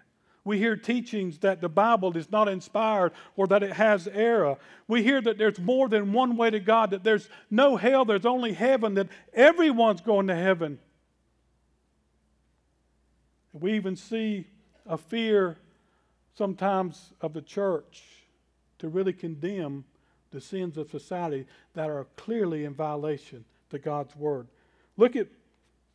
We 0.43 0.59
hear 0.59 0.75
teachings 0.75 1.39
that 1.39 1.61
the 1.61 1.69
Bible 1.69 2.17
is 2.17 2.31
not 2.31 2.49
inspired 2.49 3.13
or 3.37 3.47
that 3.49 3.63
it 3.63 3.73
has 3.73 4.09
error. 4.09 4.57
We 4.89 5.03
hear 5.03 5.21
that 5.21 5.37
there's 5.37 5.59
more 5.59 5.89
than 5.89 6.13
one 6.13 6.37
way 6.37 6.51
to 6.51 6.61
God, 6.61 6.91
that 6.91 7.05
there's 7.05 7.29
no 7.51 7.77
hell, 7.77 8.05
there's 8.05 8.27
only 8.27 8.55
heaven, 8.55 8.95
that 8.95 9.09
everyone's 9.35 10.01
going 10.01 10.29
to 10.29 10.35
heaven. 10.35 10.79
We 13.53 13.75
even 13.75 13.97
see 13.97 14.47
a 14.87 14.97
fear 14.97 15.59
sometimes 16.35 17.13
of 17.21 17.35
the 17.35 17.43
church 17.43 18.03
to 18.79 18.89
really 18.89 19.13
condemn 19.13 19.85
the 20.31 20.41
sins 20.41 20.79
of 20.79 20.91
society 20.91 21.47
that 21.75 21.91
are 21.91 22.07
clearly 22.17 22.65
in 22.65 22.73
violation 22.73 23.45
to 23.71 23.79
God's 23.79 24.17
word. 24.17 24.47
Look 24.97 25.17
at 25.17 25.27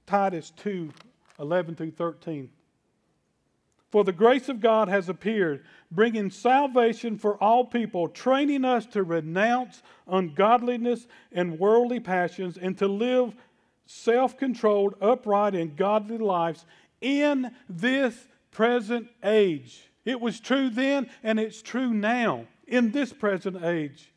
Titus 0.06 0.52
2 0.58 0.92
11 1.40 1.76
through 1.76 1.92
13. 1.92 2.50
For 3.92 4.04
the 4.04 4.14
grace 4.14 4.50
of 4.50 4.62
God 4.62 4.88
has 4.88 5.10
appeared, 5.10 5.66
bringing 5.92 6.30
salvation 6.30 7.18
for 7.18 7.36
all 7.44 7.66
people, 7.66 8.08
training 8.08 8.66
us 8.66 8.86
to 8.88 9.04
renounce 9.04 9.84
ungodliness 10.08 11.08
and 11.32 11.60
worldly 11.60 12.00
passions 12.00 12.58
and 12.58 12.78
to 12.78 12.88
live 12.88 13.36
self 13.86 14.38
controlled, 14.38 14.96
upright, 15.02 15.56
and 15.56 15.76
godly 15.76 16.18
lives 16.18 16.66
in 17.02 17.52
this 17.70 18.28
present 18.52 19.08
age 19.24 19.90
it 20.06 20.22
was 20.22 20.40
true 20.40 20.70
then, 20.70 21.10
and 21.24 21.40
it's 21.40 21.62
true 21.62 21.94
now 21.94 22.46
in 22.68 22.92
this 22.92 23.12
present 23.12 23.64
age. 23.64 24.14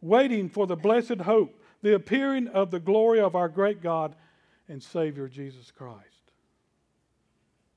Waiting 0.00 0.48
for 0.48 0.66
the 0.66 0.76
blessed 0.76 1.20
hope, 1.20 1.62
the 1.82 1.94
appearing 1.94 2.48
of 2.48 2.70
the 2.70 2.80
glory 2.80 3.20
of 3.20 3.36
our 3.36 3.48
great 3.48 3.82
God 3.82 4.14
and 4.68 4.82
Savior 4.82 5.28
Jesus 5.28 5.70
Christ. 5.70 6.32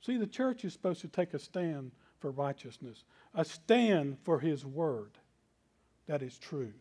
See, 0.02 0.18
the 0.18 0.28
church 0.28 0.64
is 0.64 0.74
supposed 0.74 1.02
to 1.02 1.08
take 1.08 1.34
a 1.34 1.40
stand 1.40 1.92
for 2.20 2.32
righteousness, 2.32 3.04
a 3.36 3.44
stand 3.44 4.18
for 4.24 4.40
His 4.40 4.66
Word. 4.66 5.12
That 6.08 6.22
is 6.22 6.38
true. 6.38 6.74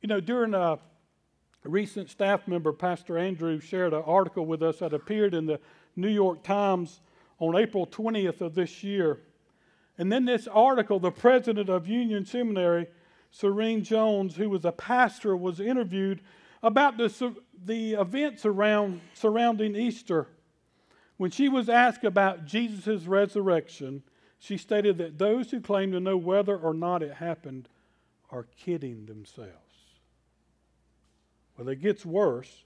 You 0.00 0.08
know, 0.08 0.20
during 0.20 0.54
a 0.54 0.78
recent 1.64 2.10
staff 2.10 2.48
member, 2.48 2.72
Pastor 2.72 3.18
Andrew, 3.18 3.60
shared 3.60 3.92
an 3.92 4.02
article 4.04 4.46
with 4.46 4.62
us 4.62 4.78
that 4.78 4.92
appeared 4.92 5.34
in 5.34 5.46
the 5.46 5.60
New 5.94 6.08
York 6.08 6.42
Times 6.42 7.00
on 7.38 7.56
April 7.56 7.86
20th 7.86 8.40
of 8.40 8.54
this 8.54 8.82
year. 8.82 9.20
And 9.98 10.10
then 10.10 10.24
this 10.24 10.48
article, 10.48 10.98
the 10.98 11.10
president 11.10 11.68
of 11.68 11.86
Union 11.86 12.24
Seminary, 12.24 12.86
Serene 13.30 13.84
Jones, 13.84 14.36
who 14.36 14.48
was 14.48 14.64
a 14.64 14.72
pastor, 14.72 15.36
was 15.36 15.60
interviewed 15.60 16.20
about 16.62 16.96
the, 16.96 17.34
the 17.66 17.94
events 17.94 18.44
around, 18.44 19.00
surrounding 19.14 19.76
Easter. 19.76 20.28
When 21.16 21.30
she 21.30 21.48
was 21.48 21.68
asked 21.68 22.04
about 22.04 22.46
Jesus' 22.46 23.04
resurrection, 23.04 24.02
she 24.38 24.56
stated 24.56 24.98
that 24.98 25.18
those 25.18 25.50
who 25.50 25.60
claim 25.60 25.92
to 25.92 26.00
know 26.00 26.16
whether 26.16 26.56
or 26.56 26.74
not 26.74 27.02
it 27.02 27.14
happened 27.14 27.68
are 28.30 28.46
kidding 28.56 29.06
themselves. 29.06 29.52
Well, 31.56 31.68
it 31.68 31.80
gets 31.80 32.04
worse. 32.04 32.64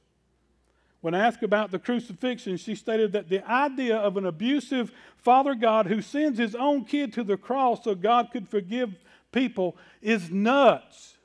When 1.01 1.15
asked 1.15 1.43
about 1.43 1.71
the 1.71 1.79
crucifixion, 1.79 2.57
she 2.57 2.75
stated 2.75 3.13
that 3.13 3.29
the 3.29 3.49
idea 3.49 3.97
of 3.97 4.17
an 4.17 4.27
abusive 4.27 4.91
Father 5.19 5.55
God 5.55 5.87
who 5.87 6.01
sends 6.01 6.39
his 6.39 6.55
own 6.55 6.85
kid 6.85 7.13
to 7.13 7.23
the 7.23 7.37
cross 7.37 7.85
so 7.85 7.95
God 7.95 8.31
could 8.33 8.49
forgive 8.49 8.95
people 9.31 9.77
is 10.01 10.31
nuts. 10.31 11.16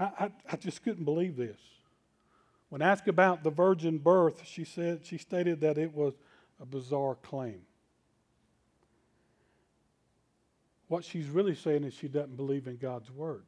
I, 0.00 0.04
I, 0.18 0.30
I 0.52 0.56
just 0.56 0.82
couldn't 0.82 1.04
believe 1.04 1.36
this. 1.36 1.58
When 2.70 2.82
asked 2.82 3.08
about 3.08 3.44
the 3.44 3.50
virgin 3.50 3.98
birth, 3.98 4.42
she 4.46 4.64
said 4.64 5.00
she 5.04 5.18
stated 5.18 5.60
that 5.60 5.76
it 5.76 5.94
was 5.94 6.14
a 6.60 6.66
bizarre 6.66 7.16
claim. 7.16 7.60
What 10.88 11.04
she's 11.04 11.28
really 11.28 11.54
saying 11.54 11.84
is 11.84 11.94
she 11.94 12.08
doesn't 12.08 12.36
believe 12.36 12.66
in 12.66 12.76
God's 12.76 13.10
word 13.12 13.42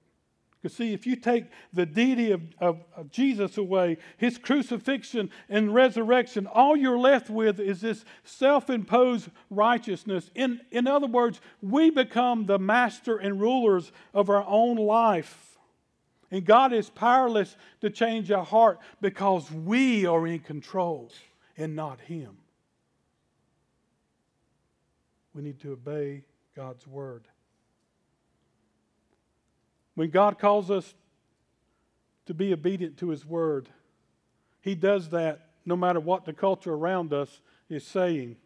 Because, 0.61 0.77
see, 0.77 0.93
if 0.93 1.07
you 1.07 1.17
take 1.17 1.47
the 1.73 1.87
deity 1.87 2.31
of, 2.31 2.43
of, 2.61 2.81
of, 2.97 3.11
Jesus 3.11 3.59
away, 3.59 3.99
his 4.17 4.39
crucifixion 4.39 5.31
and 5.49 5.75
resurrection, 5.75 6.47
all 6.47 6.77
you're 6.77 6.99
left 6.99 7.31
with 7.31 7.59
is 7.59 7.81
this 7.81 8.05
self 8.25 8.71
imposed 8.71 9.29
righteousness. 9.51 10.31
In, 10.35 10.61
in 10.71 10.87
other 10.87 11.09
words, 11.09 11.41
we 11.61 11.91
become 11.91 12.47
the 12.47 12.59
master 12.59 13.17
and 13.17 13.41
rulers 13.41 13.91
of 14.15 14.31
our 14.31 14.45
own 14.47 14.77
life. 14.77 15.52
And 16.33 16.47
God 16.47 16.73
is 16.73 16.89
powerless 16.89 17.55
to 17.83 17.91
change 17.91 18.31
our 18.33 18.45
heart 18.45 18.81
because 19.03 19.53
we 19.53 20.07
are 20.07 20.27
in 20.27 20.41
control 20.41 21.13
and 21.59 21.77
not 21.77 22.01
him. 22.01 22.39
We 25.35 25.43
need 25.43 25.61
to 25.61 25.73
obey 25.73 26.25
God's 26.57 26.87
word. 26.87 27.29
When 29.95 30.09
God 30.09 30.39
calls 30.39 30.71
us 30.71 30.95
to 32.27 32.33
be 32.33 32.53
obedient 32.53 32.97
to 32.99 33.11
His 33.11 33.27
word, 33.27 33.69
He 34.63 34.75
does 34.75 35.11
that 35.11 35.51
no 35.67 35.77
matter 35.77 36.01
what 36.01 36.25
the 36.25 36.33
culture 36.33 36.73
around 36.73 37.13
us 37.13 37.41
is 37.69 37.87
saying. 37.87 38.37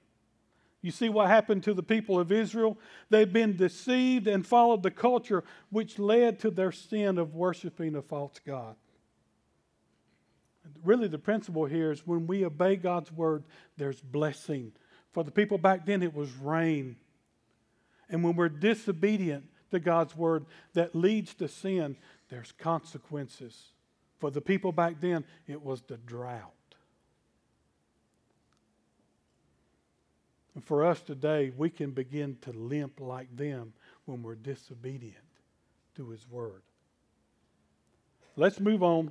You 0.87 0.93
see 0.93 1.09
what 1.09 1.26
happened 1.26 1.64
to 1.64 1.75
the 1.75 1.83
people 1.83 2.21
of 2.21 2.31
Israel? 2.31 2.78
They've 3.11 3.33
been 3.33 3.57
deceived 3.57 4.28
and 4.28 4.47
followed 4.47 4.85
the 4.85 4.93
culture 4.93 5.43
which 5.69 5.99
led 5.99 6.38
to 6.40 6.50
their 6.52 6.71
sin 6.71 7.19
of 7.19 7.35
worshiping 7.35 7.97
a 7.97 8.02
false 8.02 8.40
God. 8.47 8.76
Really, 10.85 11.09
the 11.09 11.19
principle 11.19 11.64
here 11.64 11.90
is 11.90 12.07
when 12.07 12.28
we 12.28 12.45
obey 12.45 12.76
God's 12.76 13.11
word, 13.11 13.43
there's 13.76 14.00
blessing. 14.00 14.71
For 15.11 15.25
the 15.25 15.33
people 15.33 15.59
back 15.59 15.87
then, 15.87 16.05
it 16.05 16.14
was 16.14 16.33
rain. 16.37 16.95
And 18.09 18.23
when 18.23 18.37
we're 18.37 18.49
disobedient, 18.49 19.43
to 19.73 19.81
God's 19.81 20.16
word 20.16 20.47
that 20.75 20.95
leads 20.95 21.35
to 21.35 21.49
sin, 21.49 21.97
there's 22.28 22.52
consequences. 22.52 23.73
For 24.21 24.31
the 24.31 24.40
people 24.40 24.71
back 24.71 25.00
then, 25.00 25.25
it 25.49 25.61
was 25.61 25.83
the 25.83 25.97
drought. 25.97 26.55
And 30.56 30.64
for 30.64 30.86
us 30.86 31.02
today, 31.02 31.52
we 31.54 31.68
can 31.68 31.90
begin 31.90 32.38
to 32.40 32.50
limp 32.52 32.98
like 32.98 33.28
them 33.36 33.75
when 34.06 34.22
we're 34.22 34.36
disobedient 34.36 35.14
to 35.96 36.08
His 36.08 36.26
word. 36.30 36.62
Let's 38.36 38.58
move 38.58 38.82
on 38.82 39.10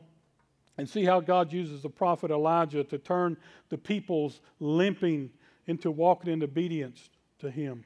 and 0.80 0.90
see 0.90 1.06
how 1.06 1.20
God 1.20 1.54
uses 1.54 1.84
the 1.84 1.90
prophet 1.90 2.32
Elijah 2.32 2.84
to 2.86 2.98
turn 2.98 3.38
the 3.70 3.78
people's 3.78 4.42
limping 4.60 5.30
into 5.68 5.92
walking 5.92 6.34
in 6.34 6.42
obedience 6.42 7.12
to 7.38 7.52
Him. 7.52 7.84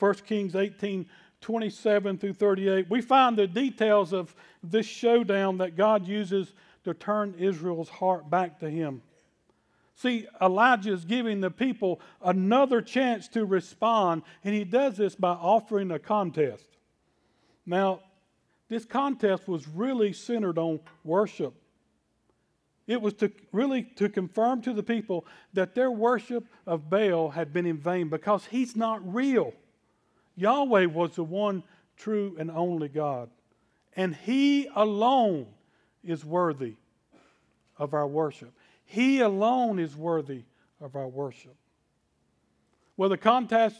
1 0.00 0.14
Kings 0.26 0.56
18 0.56 1.06
27 1.42 2.18
through 2.18 2.32
38, 2.32 2.90
we 2.90 3.00
find 3.00 3.36
the 3.36 3.46
details 3.46 4.12
of 4.12 4.34
this 4.64 4.86
showdown 4.86 5.58
that 5.58 5.76
God 5.76 6.08
uses 6.08 6.54
to 6.82 6.92
turn 6.92 7.36
Israel's 7.38 7.88
heart 7.88 8.28
back 8.28 8.58
to 8.60 8.68
Him. 8.68 9.02
See, 9.96 10.26
Elijah 10.40 10.92
is 10.92 11.04
giving 11.04 11.40
the 11.40 11.50
people 11.50 12.00
another 12.22 12.82
chance 12.82 13.28
to 13.28 13.44
respond, 13.44 14.22
and 14.44 14.54
he 14.54 14.64
does 14.64 14.96
this 14.96 15.14
by 15.14 15.30
offering 15.30 15.90
a 15.90 15.98
contest. 15.98 16.68
Now, 17.64 18.00
this 18.68 18.84
contest 18.84 19.48
was 19.48 19.66
really 19.66 20.12
centered 20.12 20.58
on 20.58 20.80
worship. 21.02 21.54
It 22.86 23.00
was 23.00 23.14
to 23.14 23.32
really 23.52 23.82
to 23.96 24.08
confirm 24.08 24.62
to 24.62 24.72
the 24.72 24.82
people 24.82 25.26
that 25.54 25.74
their 25.74 25.90
worship 25.90 26.46
of 26.66 26.88
Baal 26.88 27.30
had 27.30 27.52
been 27.52 27.66
in 27.66 27.78
vain 27.78 28.08
because 28.08 28.44
he's 28.44 28.76
not 28.76 29.00
real. 29.12 29.52
Yahweh 30.36 30.86
was 30.86 31.16
the 31.16 31.24
one 31.24 31.64
true 31.96 32.36
and 32.38 32.50
only 32.50 32.88
God. 32.88 33.30
And 33.96 34.14
He 34.14 34.68
alone 34.76 35.46
is 36.04 36.24
worthy 36.24 36.74
of 37.78 37.94
our 37.94 38.06
worship. 38.06 38.52
He 38.86 39.20
alone 39.20 39.78
is 39.78 39.94
worthy 39.94 40.44
of 40.80 40.96
our 40.96 41.08
worship. 41.08 41.56
Well, 42.96 43.08
the 43.08 43.18
contest, 43.18 43.76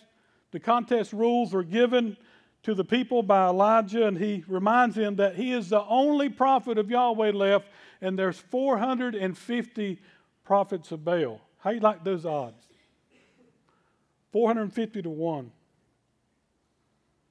the 0.51 0.61
contest 0.61 1.13
rules 1.13 1.53
were 1.53 1.63
given 1.63 2.17
to 2.65 2.75
the 2.75 2.85
people 2.85 3.23
by 3.23 3.47
Elijah, 3.47 4.07
and 4.07 4.19
he 4.19 4.45
reminds 4.49 4.97
them 4.97 5.17
that 5.17 5.37
he 5.37 5.53
is 5.53 5.69
the 5.71 5.85
only 5.85 6.29
prophet 6.29 6.77
of 6.77 6.91
Yahweh 6.91 7.31
left, 7.31 7.69
and 8.01 8.19
there's 8.19 8.39
450 8.39 10.01
prophets 10.45 10.91
of 10.93 11.05
Baal. 11.05 11.41
How 11.59 11.71
you 11.71 11.81
like 11.81 12.05
those 12.05 12.27
odds? 12.27 12.63
450 14.33 15.03
to 15.03 15.11
1. 15.11 15.53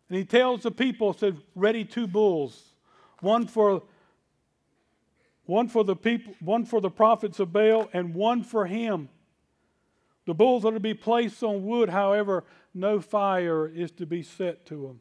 And 0.08 0.18
he 0.18 0.24
tells 0.24 0.64
the 0.64 0.72
people, 0.72 1.14
said, 1.14 1.38
ready 1.56 1.84
two 1.84 2.08
bulls, 2.08 2.74
one 3.20 3.46
for 3.48 3.84
one 5.46 5.68
for 5.68 5.84
the 5.84 5.96
people, 5.96 6.34
one 6.40 6.66
for 6.66 6.82
the 6.82 6.90
prophets 6.90 7.40
of 7.40 7.54
Baal, 7.54 7.90
and 7.94 8.16
one 8.16 8.44
for 8.44 8.66
him. 8.66 9.10
The 10.26 10.34
bulls 10.34 10.66
are 10.66 10.72
to 10.72 10.80
be 10.80 10.94
placed 10.94 11.44
on 11.44 11.66
wood, 11.66 11.90
however, 11.90 12.44
no 12.74 13.00
fire 13.00 13.68
is 13.68 13.92
to 13.92 14.06
be 14.06 14.24
set 14.24 14.66
to 14.68 14.88
them. 14.88 15.00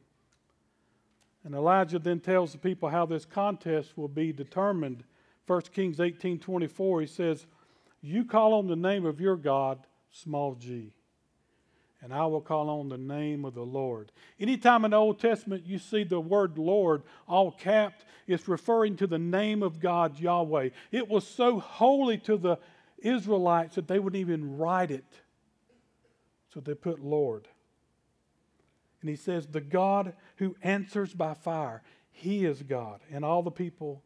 And 1.44 1.54
Elijah 1.54 1.98
then 1.98 2.20
tells 2.20 2.52
the 2.52 2.58
people 2.58 2.88
how 2.88 3.06
this 3.06 3.24
contest 3.24 3.96
will 3.96 4.08
be 4.08 4.32
determined. 4.32 5.04
1 5.46 5.60
Kings 5.72 6.00
18 6.00 6.38
24, 6.38 7.00
he 7.02 7.06
says, 7.06 7.46
You 8.02 8.24
call 8.24 8.54
on 8.54 8.66
the 8.66 8.76
name 8.76 9.04
of 9.04 9.20
your 9.20 9.36
God, 9.36 9.86
small 10.10 10.54
g 10.54 10.92
and 12.04 12.12
I 12.12 12.26
will 12.26 12.42
call 12.42 12.68
on 12.68 12.90
the 12.90 12.98
name 12.98 13.46
of 13.46 13.54
the 13.54 13.64
Lord. 13.64 14.12
Anytime 14.38 14.84
in 14.84 14.90
the 14.90 14.98
Old 14.98 15.18
Testament 15.18 15.64
you 15.66 15.78
see 15.78 16.04
the 16.04 16.20
word 16.20 16.58
Lord 16.58 17.02
all 17.26 17.50
capped, 17.50 18.04
it's 18.26 18.46
referring 18.46 18.96
to 18.98 19.06
the 19.06 19.18
name 19.18 19.62
of 19.62 19.80
God, 19.80 20.20
Yahweh. 20.20 20.68
It 20.92 21.08
was 21.08 21.26
so 21.26 21.58
holy 21.58 22.18
to 22.18 22.36
the 22.36 22.58
Israelites 22.98 23.76
that 23.76 23.88
they 23.88 23.98
wouldn't 23.98 24.20
even 24.20 24.58
write 24.58 24.90
it. 24.90 25.06
So 26.52 26.60
they 26.60 26.74
put 26.74 27.02
Lord. 27.02 27.48
And 29.00 29.08
he 29.08 29.16
says, 29.16 29.46
The 29.46 29.62
God 29.62 30.12
who 30.36 30.56
answers 30.62 31.14
by 31.14 31.32
fire, 31.32 31.82
he 32.12 32.44
is 32.44 32.62
God. 32.62 33.00
And 33.10 33.24
all 33.24 33.42
the 33.42 33.50
people 33.50 34.02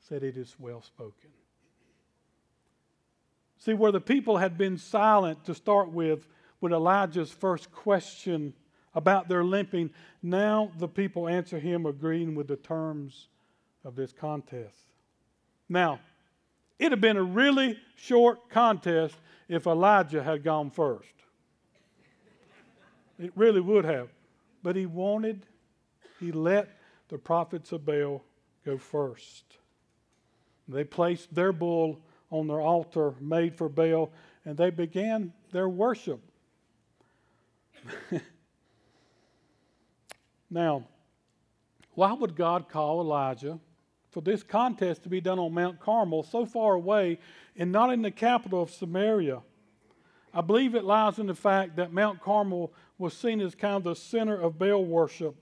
said, 0.00 0.24
It 0.24 0.36
is 0.36 0.56
well 0.58 0.82
spoken. 0.82 1.30
See, 3.58 3.74
where 3.74 3.92
the 3.92 4.00
people 4.00 4.38
had 4.38 4.58
been 4.58 4.78
silent 4.78 5.44
to 5.44 5.54
start 5.54 5.92
with, 5.92 6.26
with 6.60 6.72
Elijah's 6.72 7.30
first 7.30 7.70
question 7.70 8.52
about 8.94 9.28
their 9.28 9.44
limping, 9.44 9.90
now 10.22 10.70
the 10.78 10.88
people 10.88 11.28
answer 11.28 11.58
him 11.58 11.86
agreeing 11.86 12.34
with 12.34 12.48
the 12.48 12.56
terms 12.56 13.28
of 13.84 13.94
this 13.94 14.12
contest. 14.12 14.92
Now, 15.68 16.00
it'd 16.78 16.92
have 16.92 17.00
been 17.00 17.16
a 17.16 17.22
really 17.22 17.78
short 17.96 18.48
contest 18.50 19.14
if 19.48 19.66
Elijah 19.66 20.22
had 20.22 20.42
gone 20.42 20.70
first. 20.70 21.12
It 23.18 23.32
really 23.34 23.60
would 23.60 23.84
have. 23.84 24.08
But 24.62 24.76
he 24.76 24.86
wanted, 24.86 25.46
he 26.20 26.32
let 26.32 26.68
the 27.08 27.18
prophets 27.18 27.72
of 27.72 27.84
Baal 27.84 28.22
go 28.64 28.78
first. 28.78 29.44
They 30.68 30.84
placed 30.84 31.34
their 31.34 31.52
bull 31.52 32.00
on 32.30 32.46
their 32.46 32.60
altar 32.60 33.14
made 33.20 33.54
for 33.54 33.68
Baal, 33.68 34.10
and 34.44 34.56
they 34.56 34.70
began 34.70 35.32
their 35.52 35.68
worship. 35.68 36.20
now, 40.50 40.84
why 41.94 42.12
would 42.12 42.36
God 42.36 42.68
call 42.68 43.00
Elijah 43.00 43.58
for 44.10 44.20
this 44.20 44.42
contest 44.42 45.02
to 45.02 45.08
be 45.08 45.20
done 45.20 45.38
on 45.38 45.52
Mount 45.52 45.80
Carmel, 45.80 46.22
so 46.22 46.46
far 46.46 46.74
away 46.74 47.18
and 47.56 47.72
not 47.72 47.92
in 47.92 48.02
the 48.02 48.10
capital 48.10 48.62
of 48.62 48.70
Samaria? 48.70 49.40
I 50.32 50.40
believe 50.40 50.74
it 50.74 50.84
lies 50.84 51.18
in 51.18 51.26
the 51.26 51.34
fact 51.34 51.76
that 51.76 51.92
Mount 51.92 52.20
Carmel 52.20 52.72
was 52.98 53.14
seen 53.14 53.40
as 53.40 53.54
kind 53.54 53.76
of 53.76 53.84
the 53.84 53.96
center 53.96 54.38
of 54.38 54.58
Baal 54.58 54.84
worship. 54.84 55.34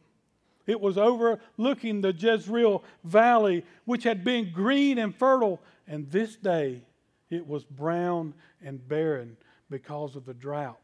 It 0.67 0.81
was 0.81 0.99
overlooking 0.99 2.01
the 2.01 2.13
Jezreel 2.13 2.83
Valley, 3.05 3.65
which 3.85 4.03
had 4.05 4.25
been 4.25 4.53
green 4.53 4.99
and 4.99 5.15
fertile, 5.15 5.61
and 5.87 6.11
this 6.11 6.37
day 6.37 6.83
it 7.31 7.47
was 7.47 7.65
brown 7.65 8.35
and 8.63 8.87
barren 8.89 9.37
because 9.71 10.17
of 10.17 10.25
the 10.25 10.35
drought 10.35 10.79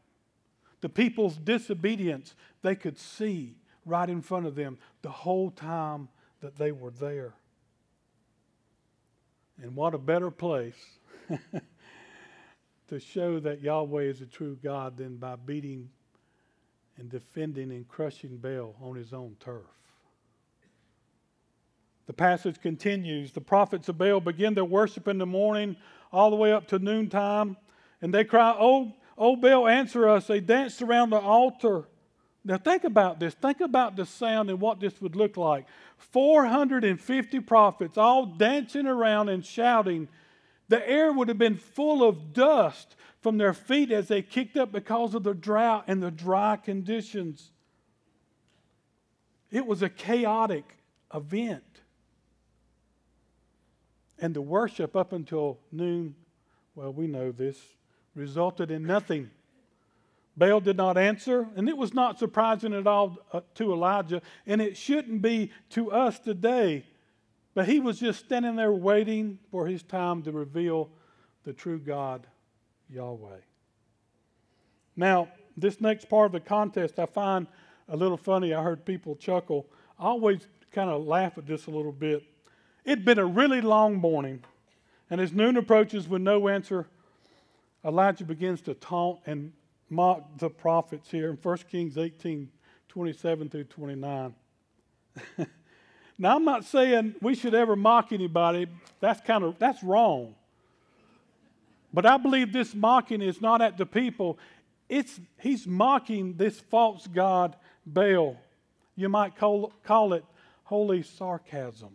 the 0.83 0.89
people's 0.89 1.37
disobedience, 1.37 2.35
they 2.61 2.75
could 2.75 2.99
see 2.99 3.55
right 3.85 4.09
in 4.09 4.21
front 4.21 4.45
of 4.45 4.53
them 4.53 4.77
the 5.01 5.09
whole 5.09 5.49
time 5.49 6.09
that 6.41 6.57
they 6.57 6.73
were 6.73 6.91
there. 6.91 7.33
And 9.61 9.77
what 9.77 9.93
a 9.93 9.97
better 9.97 10.29
place 10.29 10.75
to 12.89 12.99
show 12.99 13.39
that 13.39 13.61
Yahweh 13.61 14.03
is 14.03 14.19
a 14.19 14.25
true 14.25 14.57
God 14.61 14.97
than 14.97 15.15
by 15.15 15.37
beating 15.37 15.89
and 16.97 17.09
defending 17.09 17.71
and 17.71 17.87
crushing 17.87 18.35
Baal 18.35 18.75
on 18.81 18.97
his 18.97 19.13
own 19.13 19.37
turf. 19.39 19.63
The 22.07 22.13
passage 22.13 22.59
continues. 22.61 23.31
The 23.31 23.39
prophets 23.39 23.87
of 23.87 23.97
Baal 23.97 24.19
begin 24.19 24.53
their 24.53 24.65
worship 24.65 25.07
in 25.07 25.17
the 25.17 25.25
morning 25.25 25.77
all 26.11 26.29
the 26.29 26.35
way 26.35 26.51
up 26.51 26.67
to 26.67 26.79
noontime, 26.79 27.55
and 28.01 28.13
they 28.13 28.25
cry, 28.25 28.53
Oh, 28.59 28.91
O 29.17 29.35
Baal, 29.35 29.67
answer 29.67 30.07
us. 30.07 30.27
They 30.27 30.39
danced 30.39 30.81
around 30.81 31.11
the 31.11 31.19
altar 31.19 31.85
Now, 32.45 32.57
think 32.57 32.83
about 32.83 33.19
this. 33.19 33.33
Think 33.35 33.61
about 33.61 33.95
the 33.95 34.05
sound 34.05 34.49
and 34.49 34.59
what 34.59 34.79
this 34.79 35.01
would 35.01 35.15
look 35.15 35.37
like. 35.37 35.65
450 35.97 37.39
prophets 37.39 37.97
all 37.97 38.25
dancing 38.25 38.85
around 38.85 39.29
and 39.29 39.45
shouting. 39.45 40.09
The 40.67 40.87
air 40.89 41.13
would 41.13 41.29
have 41.29 41.37
been 41.37 41.55
full 41.55 42.07
of 42.07 42.33
dust 42.33 42.95
from 43.21 43.37
their 43.37 43.53
feet 43.53 43.91
as 43.91 44.09
they 44.09 44.21
kicked 44.21 44.57
up 44.57 44.71
because 44.73 45.15
of 45.15 45.23
the 45.23 45.33
drought 45.33 45.85
and 45.87 46.03
the 46.03 46.11
dry 46.11 46.57
conditions. 46.57 47.51
It 49.49 49.65
was 49.65 49.81
a 49.81 49.89
chaotic 49.89 50.65
event. 51.13 51.63
And 54.19 54.33
the 54.33 54.41
worship 54.41 54.95
up 54.95 55.13
until 55.13 55.59
noon, 55.71 56.15
well, 56.75 56.91
we 56.91 57.07
know 57.07 57.31
this, 57.31 57.57
resulted 58.15 58.71
in 58.71 58.83
nothing. 58.85 59.29
Baal 60.35 60.59
did 60.59 60.77
not 60.77 60.97
answer, 60.97 61.47
and 61.55 61.69
it 61.69 61.77
was 61.77 61.93
not 61.93 62.17
surprising 62.17 62.73
at 62.73 62.87
all 62.87 63.17
uh, 63.31 63.41
to 63.55 63.71
Elijah, 63.71 64.21
and 64.47 64.61
it 64.61 64.75
shouldn't 64.75 65.21
be 65.21 65.51
to 65.71 65.91
us 65.91 66.19
today. 66.19 66.85
But 67.53 67.67
he 67.67 67.79
was 67.79 67.99
just 67.99 68.25
standing 68.25 68.55
there 68.55 68.71
waiting 68.71 69.37
for 69.51 69.67
his 69.67 69.83
time 69.83 70.23
to 70.23 70.31
reveal 70.31 70.89
the 71.43 71.53
true 71.53 71.77
God, 71.77 72.25
Yahweh. 72.89 73.41
Now, 74.95 75.27
this 75.55 75.79
next 75.79 76.09
part 76.09 76.27
of 76.27 76.31
the 76.31 76.39
contest 76.39 76.97
I 76.97 77.05
find 77.05 77.45
a 77.87 77.95
little 77.95 78.17
funny. 78.17 78.53
I 78.53 78.63
heard 78.63 78.85
people 78.85 79.15
chuckle. 79.15 79.67
I 79.99 80.05
always 80.05 80.47
kind 80.71 80.89
of 80.89 81.05
laugh 81.05 81.37
at 81.37 81.45
this 81.45 81.67
a 81.67 81.71
little 81.71 81.91
bit. 81.91 82.23
It'd 82.85 83.05
been 83.05 83.19
a 83.19 83.25
really 83.25 83.61
long 83.61 83.95
morning, 83.95 84.43
and 85.11 85.21
as 85.21 85.31
noon 85.31 85.57
approaches 85.57 86.07
with 86.07 86.21
no 86.21 86.47
answer, 86.47 86.87
Elijah 87.85 88.23
begins 88.23 88.61
to 88.61 88.73
taunt 88.73 89.19
and 89.25 89.51
mock 89.89 90.37
the 90.37 90.49
prophets 90.49 91.09
here 91.11 91.29
in 91.29 91.35
1 91.35 91.57
Kings 91.69 91.97
18 91.97 92.49
27 92.89 93.49
through 93.49 93.63
29. 93.63 94.35
now, 96.19 96.35
I'm 96.35 96.45
not 96.45 96.63
saying 96.63 97.15
we 97.21 97.33
should 97.33 97.55
ever 97.55 97.75
mock 97.75 98.11
anybody. 98.11 98.67
That's 98.99 99.19
kind 99.21 99.43
of 99.43 99.57
that's 99.57 99.81
wrong. 99.81 100.35
But 101.91 102.05
I 102.05 102.17
believe 102.17 102.53
this 102.53 102.75
mocking 102.75 103.21
is 103.21 103.41
not 103.41 103.61
at 103.61 103.77
the 103.77 103.85
people. 103.85 104.37
It's 104.89 105.19
he's 105.39 105.65
mocking 105.65 106.35
this 106.35 106.59
false 106.59 107.07
god 107.07 107.55
Baal. 107.85 108.37
You 108.95 109.09
might 109.09 109.35
call, 109.35 109.73
call 109.83 110.13
it 110.13 110.23
holy 110.65 111.01
sarcasm. 111.01 111.89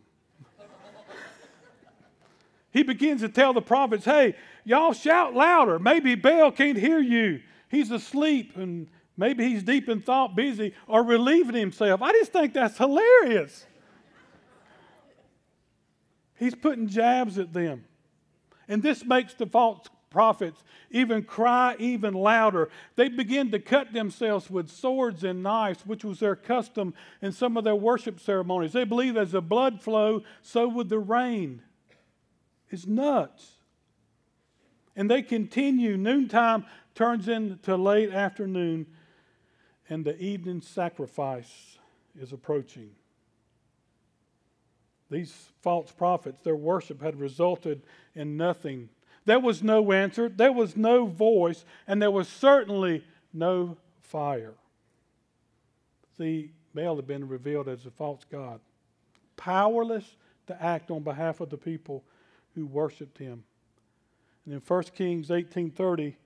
He 2.71 2.83
begins 2.83 3.21
to 3.23 3.29
tell 3.29 3.53
the 3.53 3.63
prophets, 3.63 4.05
hey, 4.05 4.35
y'all 4.65 4.93
shout 4.93 5.35
louder. 5.35 5.79
Maybe 5.79 6.15
Baal 6.15 6.53
can't 6.53 6.79
hear 6.79 6.99
you 6.99 7.41
he's 7.69 7.91
asleep 7.91 8.57
and 8.57 8.89
maybe 9.17 9.49
he's 9.49 9.63
deep 9.63 9.89
in 9.89 10.01
thought, 10.01 10.35
busy, 10.35 10.75
or 10.87 11.03
relieving 11.03 11.55
himself. 11.55 12.03
I 12.03 12.13
just 12.13 12.33
think 12.33 12.55
that's 12.55 12.77
hilarious. 12.77 13.67
He's 16.37 16.55
putting 16.55 16.89
jabs 16.89 17.39
at 17.39 17.53
them. 17.53 17.85
And 18.69 18.83
this 18.83 19.05
makes 19.05 19.35
the 19.35 19.47
false 19.47 19.87
prophets 20.11 20.63
even 20.91 21.23
cry 21.23 21.77
even 21.79 22.15
louder. 22.15 22.71
They 22.97 23.09
begin 23.09 23.51
to 23.51 23.59
cut 23.59 23.93
themselves 23.93 24.49
with 24.49 24.71
swords 24.71 25.25
and 25.25 25.43
knives, 25.43 25.85
which 25.85 26.05
was 26.05 26.21
their 26.21 26.37
custom 26.37 26.95
in 27.21 27.33
some 27.33 27.57
of 27.57 27.65
their 27.65 27.77
worship 27.77 28.21
ceremonies. 28.21 28.73
They 28.73 28.85
believe 28.85 29.17
as 29.17 29.33
the 29.33 29.43
blood 29.43 29.83
flow, 29.83 30.23
so 30.43 30.69
would 30.69 30.89
the 30.89 30.99
rain. 30.99 31.63
It's 32.71 32.87
nuts. 32.87 33.53
And 34.97 35.11
they 35.11 35.23
continue. 35.23 35.97
Noontime 35.97 36.67
turns 36.95 37.29
into 37.29 37.77
late 37.77 38.13
afternoon, 38.13 38.87
and 39.89 40.05
the 40.05 40.21
evening 40.21 40.61
sacrifice 40.61 41.79
is 42.21 42.33
approaching. 42.33 42.91
These 45.11 45.33
false 45.63 45.91
prophets, 45.93 46.43
their 46.43 46.57
worship 46.57 47.01
had 47.01 47.19
resulted 47.19 47.83
in 48.15 48.37
nothing. 48.37 48.89
There 49.25 49.39
was 49.39 49.63
no 49.63 49.93
answer, 49.93 50.29
there 50.29 50.53
was 50.53 50.77
no 50.77 51.07
voice, 51.07 51.65
and 51.87 52.03
there 52.03 52.11
was 52.11 52.29
certainly 52.29 53.05
no 53.33 53.77
fire. 54.01 54.55
See, 56.17 56.51
Baal 56.75 56.97
had 56.97 57.07
been 57.07 57.29
revealed 57.29 57.69
as 57.69 57.87
a 57.87 57.91
false 57.91 58.25
god, 58.31 58.61
powerless 59.37 60.17
to 60.49 60.63
act 60.63 60.91
on 60.91 61.03
behalf 61.03 61.41
of 61.41 61.51
the 61.51 61.57
people 61.57 62.05
who 62.59 62.67
worshiped 62.67 63.19
him. 63.19 63.45
And 64.45 64.55
in 64.55 64.61
1 64.61 64.83
Kings 64.95 65.31
18:30, 65.31 66.17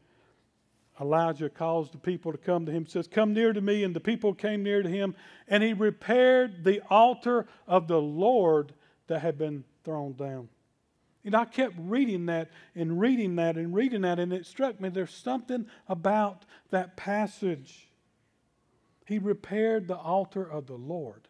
Elijah 1.00 1.48
calls 1.48 1.90
the 1.90 1.98
people 1.98 2.32
to 2.32 2.38
come 2.38 2.66
to 2.66 2.72
him, 2.72 2.86
says, 2.86 3.08
Come 3.08 3.32
near 3.32 3.52
to 3.52 3.60
me. 3.60 3.84
And 3.84 3.94
the 3.94 4.00
people 4.00 4.34
came 4.34 4.62
near 4.62 4.82
to 4.82 4.88
him, 4.88 5.14
and 5.48 5.62
he 5.62 5.72
repaired 5.72 6.64
the 6.64 6.80
altar 6.90 7.46
of 7.66 7.88
the 7.88 8.00
Lord 8.00 8.72
that 9.06 9.20
had 9.20 9.38
been 9.38 9.64
thrown 9.84 10.12
down. 10.14 10.48
And 11.24 11.34
I 11.34 11.44
kept 11.44 11.74
reading 11.78 12.26
that 12.26 12.50
and 12.74 13.00
reading 13.00 13.36
that 13.36 13.56
and 13.56 13.74
reading 13.74 14.02
that, 14.02 14.18
and 14.18 14.32
it 14.32 14.46
struck 14.46 14.80
me 14.80 14.88
there's 14.88 15.14
something 15.14 15.66
about 15.88 16.44
that 16.70 16.96
passage. 16.96 17.88
He 19.06 19.18
repaired 19.18 19.88
the 19.88 19.96
altar 19.96 20.48
of 20.48 20.66
the 20.66 20.74
Lord. 20.74 21.28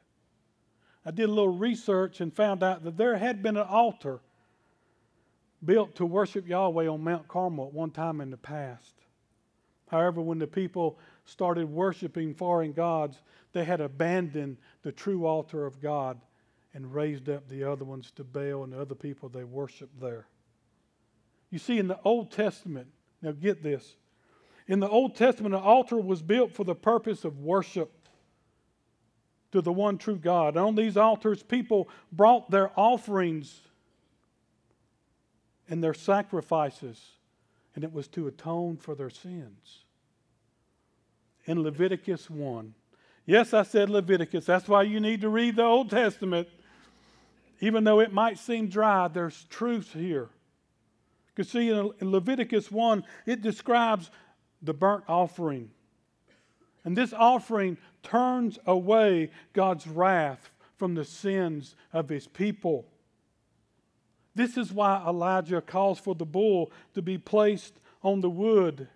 I 1.05 1.11
did 1.11 1.29
a 1.29 1.33
little 1.33 1.57
research 1.57 2.21
and 2.21 2.35
found 2.35 2.63
out 2.63 2.85
that 2.85 2.97
there 2.97 3.17
had 3.17 3.43
been 3.43 3.57
an 3.57 3.67
altar 3.67 4.21
built 5.65 5.95
to 5.97 6.07
worship 6.07 6.47
Yahweh 6.49 6.89
on 6.89 7.05
Mount 7.05 7.29
Carmel 7.29 7.69
at 7.69 7.73
one 7.73 7.91
time 7.91 8.21
in 8.21 8.31
the 8.31 8.37
past. 8.37 8.95
However, 9.89 10.21
when 10.21 10.39
the 10.39 10.47
people 10.47 10.99
started 11.25 11.69
worshiping 11.69 12.35
foreign 12.35 12.73
gods, 12.73 13.23
they 13.53 13.65
had 13.65 13.81
abandoned 13.81 14.57
the 14.83 14.93
true 14.93 15.27
altar 15.27 15.67
of 15.67 15.81
God 15.81 16.21
and 16.75 16.95
raised 16.95 17.29
up 17.29 17.49
the 17.49 17.65
other 17.65 17.85
ones 17.85 18.11
to 18.13 18.25
Baal 18.25 18.65
and 18.65 18.73
the 18.73 18.81
other 18.81 18.95
people 18.95 19.29
they 19.29 19.45
worshiped 19.45 20.01
there. 20.01 20.27
You 21.51 21.59
see, 21.59 21.79
in 21.79 21.89
the 21.89 22.01
Old 22.05 22.31
Testament, 22.31 22.89
now 23.21 23.33
get 23.33 23.63
this. 23.63 23.97
In 24.67 24.81
the 24.81 24.89
Old 24.89 25.15
Testament, 25.15 25.55
an 25.55 25.61
altar 25.61 25.99
was 25.99 26.23
built 26.23 26.53
for 26.53 26.65
the 26.65 26.75
purpose 26.75 27.25
of 27.25 27.41
worship 27.41 27.93
to 29.53 29.61
the 29.61 29.73
one 29.73 29.99
true 29.99 30.17
God. 30.17 30.57
On 30.57 30.75
these 30.75 30.97
altars, 30.97 31.43
people 31.43 31.91
brought 32.11 32.51
their 32.51 32.71
offerings 32.75 33.61
and 35.73 35.83
their 35.83 35.95
sacrifices, 35.95 37.13
and 37.75 37.83
it 37.83 37.95
was 37.95 38.07
to 38.07 38.27
atone 38.27 38.77
for 38.77 38.95
their 38.95 39.09
sins 39.09 39.87
in 41.47 41.63
Leviticus 41.63 42.29
1. 42.29 42.75
Yes, 43.25 43.55
I 43.55 43.63
said 43.63 43.89
Leviticus. 43.89 44.45
That's 44.45 44.69
why 44.69 44.83
you 44.83 45.01
need 45.01 45.23
to 45.23 45.31
read 45.31 45.57
the 45.57 45.63
Old 45.63 45.89
Testament. 45.89 46.47
Even 47.61 47.85
though 47.85 48.01
it 48.01 48.13
might 48.13 48.39
seem 48.39 48.69
dry, 48.69 49.09
there's 49.09 49.45
truth 49.45 49.95
here. 49.95 50.29
Because, 51.29 51.51
see, 51.51 51.71
in 51.71 51.93
Leviticus 52.03 52.71
1, 52.71 53.03
it 53.25 53.41
describes 53.41 54.11
the 54.61 54.75
burnt 54.75 55.05
offering. 55.09 55.71
And 56.85 56.95
this 56.95 57.15
offering 57.15 57.79
turns 58.03 58.59
away 58.67 59.31
God's 59.55 59.87
wrath 59.87 60.51
from 60.77 60.97
the 60.97 61.07
sins 61.07 61.77
of 61.95 62.11
his 62.11 62.27
people. 62.27 62.85
This 64.35 64.57
is 64.57 64.73
why 64.73 65.03
Elijah 65.07 65.61
calls 65.61 65.99
for 65.99 66.15
the 66.15 66.25
bull 66.25 66.71
to 66.95 67.03
be 67.03 67.19
placed 67.19 67.75
on 68.03 68.21
the 68.21 68.31
wood. 68.31 68.89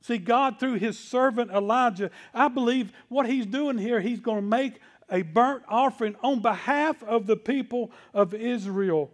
See, 0.00 0.18
God, 0.18 0.58
through 0.58 0.74
his 0.74 0.98
servant 0.98 1.50
Elijah, 1.50 2.10
I 2.34 2.48
believe 2.48 2.92
what 3.08 3.28
he's 3.28 3.46
doing 3.46 3.78
here, 3.78 4.00
he's 4.00 4.20
going 4.20 4.38
to 4.38 4.42
make 4.42 4.80
a 5.08 5.22
burnt 5.22 5.62
offering 5.68 6.16
on 6.22 6.40
behalf 6.40 7.02
of 7.02 7.26
the 7.26 7.36
people 7.36 7.92
of 8.12 8.34
Israel 8.34 9.10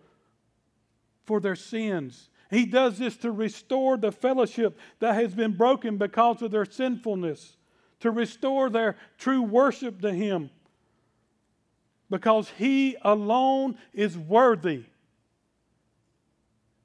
for 1.27 1.41
their 1.41 1.57
sins. 1.57 2.31
He 2.51 2.65
does 2.65 2.99
this 2.99 3.17
to 3.19 3.31
restore 3.31 3.99
the 3.99 4.13
fellowship 4.13 4.79
that 5.01 5.15
has 5.15 5.35
been 5.35 5.53
broken 5.53 5.99
because 5.99 6.41
of 6.41 6.51
their 6.51 6.65
sinfulness, 6.65 7.57
to 8.01 8.11
restore 8.11 8.71
their 8.71 8.97
true 9.19 9.43
worship 9.43 10.01
to 10.01 10.13
Him, 10.13 10.49
because 12.09 12.51
He 12.57 12.97
alone 13.03 13.77
is 13.93 14.17
worthy. 14.17 14.85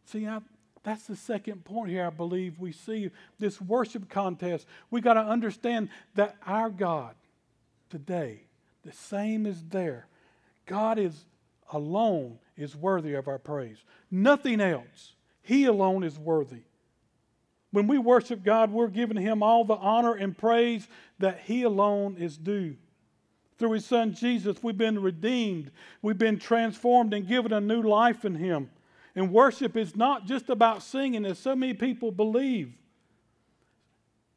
See, 0.06 0.28
I, 0.28 0.39
that's 0.84 1.08
the 1.08 1.16
second 1.16 1.63
point 1.63 1.89
here, 1.89 2.06
I 2.06 2.10
believe 2.10 2.60
we 2.60 2.72
see 2.72 3.10
this 3.39 3.60
worship 3.62 4.10
contest. 4.10 4.68
We 4.92 5.02
got 5.02 5.13
to 5.13 5.22
understand 5.22 5.89
that 6.16 6.36
our 6.46 6.70
God 6.70 7.16
today, 7.89 8.42
the 8.84 8.92
same 8.92 9.46
is 9.46 9.63
there, 9.70 10.08
God 10.66 11.00
is 11.00 11.26
alone 11.72 12.39
is 12.58 12.76
worthy 12.76 13.13
of 13.13 13.28
our 13.28 13.39
praise. 13.39 13.78
Nothing 14.12 14.62
else. 14.62 15.13
He 15.42 15.66
alone 15.66 16.04
is 16.04 16.18
worthy. 16.18 16.62
When 17.72 17.88
we 17.88 17.98
worship 17.98 18.44
God, 18.44 18.72
we're 18.72 18.88
giving 18.88 19.18
Him 19.18 19.42
all 19.42 19.66
the 19.66 19.76
honor 19.76 20.13
and 20.13 20.38
praise 20.38 20.88
that 21.20 21.42
He 21.46 21.63
alone 21.63 22.18
is 22.20 22.38
due. 22.38 22.76
Through 23.58 23.72
His 23.72 23.86
Son 23.86 24.13
Jesus, 24.13 24.62
we've 24.62 24.78
been 24.78 25.02
redeemed, 25.02 25.72
we've 26.02 26.18
been 26.18 26.38
transformed 26.38 27.13
and 27.13 27.28
given 27.28 27.52
a 27.52 27.60
new 27.60 27.82
life 27.82 28.26
in 28.26 28.36
Him. 28.36 28.70
And 29.15 29.32
worship 29.32 29.78
is 29.78 29.95
not 29.95 30.26
just 30.26 30.49
about 30.49 30.82
singing, 30.82 31.26
as 31.26 31.38
so 31.38 31.56
many 31.56 31.73
people 31.73 32.12
believe. 32.12 32.73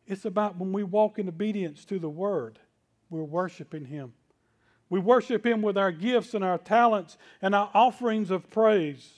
It's 0.07 0.25
about 0.25 0.59
when 0.59 0.73
we 0.73 0.85
walk 0.85 1.19
in 1.19 1.29
obedience 1.29 1.85
to 1.87 1.99
the 1.99 2.09
Word. 2.11 2.59
we're 3.09 3.23
worshiping 3.23 3.87
Him. 3.87 4.12
We 4.89 5.01
worship 5.01 5.47
Him 5.47 5.62
with 5.62 5.79
our 5.79 5.93
gifts 5.93 6.35
and 6.35 6.45
our 6.45 6.59
talents 6.59 7.17
and 7.41 7.55
our 7.55 7.71
offerings 7.75 8.31
of 8.31 8.51
praise. 8.51 9.11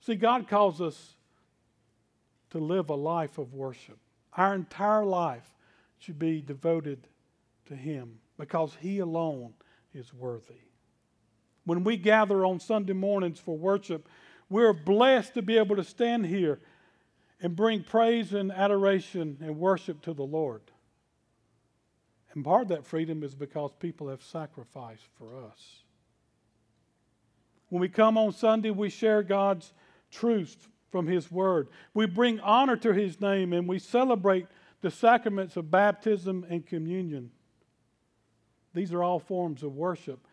See, 0.00 0.16
God 0.16 0.48
calls 0.48 0.80
us 0.80 1.16
to 2.50 2.58
live 2.58 2.90
a 2.90 2.94
life 2.94 3.38
of 3.38 3.54
worship. 3.54 3.98
Our 4.34 4.54
entire 4.54 5.04
life 5.04 5.54
should 5.98 6.18
be 6.18 6.40
devoted 6.40 7.06
to 7.66 7.76
Him 7.76 8.18
because 8.38 8.76
He 8.80 8.98
alone 8.98 9.54
is 9.94 10.12
worthy. 10.12 10.60
When 11.64 11.84
we 11.84 11.96
gather 11.96 12.44
on 12.44 12.60
Sunday 12.60 12.94
mornings 12.94 13.38
for 13.38 13.56
worship, 13.56 14.08
we're 14.50 14.72
blessed 14.72 15.34
to 15.34 15.42
be 15.42 15.56
able 15.56 15.76
to 15.76 15.84
stand 15.84 16.26
here 16.26 16.58
and 17.40 17.56
bring 17.56 17.82
praise 17.82 18.34
and 18.34 18.52
adoration 18.52 19.38
and 19.40 19.56
worship 19.58 20.02
to 20.02 20.12
the 20.12 20.24
Lord. 20.24 20.60
And 22.34 22.44
part 22.44 22.62
of 22.62 22.68
that 22.68 22.84
freedom 22.84 23.22
is 23.22 23.34
because 23.34 23.70
people 23.78 24.08
have 24.08 24.22
sacrificed 24.22 25.06
for 25.16 25.44
us. 25.44 25.82
When 27.70 27.80
we 27.80 27.88
come 27.88 28.18
on 28.18 28.32
Sunday, 28.32 28.70
we 28.70 28.90
share 28.90 29.22
God's 29.22 29.72
truth 30.10 30.68
from 30.90 31.06
His 31.06 31.30
Word. 31.30 31.68
We 31.94 32.06
bring 32.06 32.40
honor 32.40 32.76
to 32.76 32.92
His 32.92 33.20
name 33.20 33.52
and 33.52 33.68
we 33.68 33.78
celebrate 33.78 34.46
the 34.80 34.90
sacraments 34.90 35.56
of 35.56 35.70
baptism 35.70 36.44
and 36.48 36.66
communion. 36.66 37.30
These 38.74 38.92
are 38.92 39.02
all 39.02 39.20
forms 39.20 39.62
of 39.62 39.76
worship. 39.76 40.26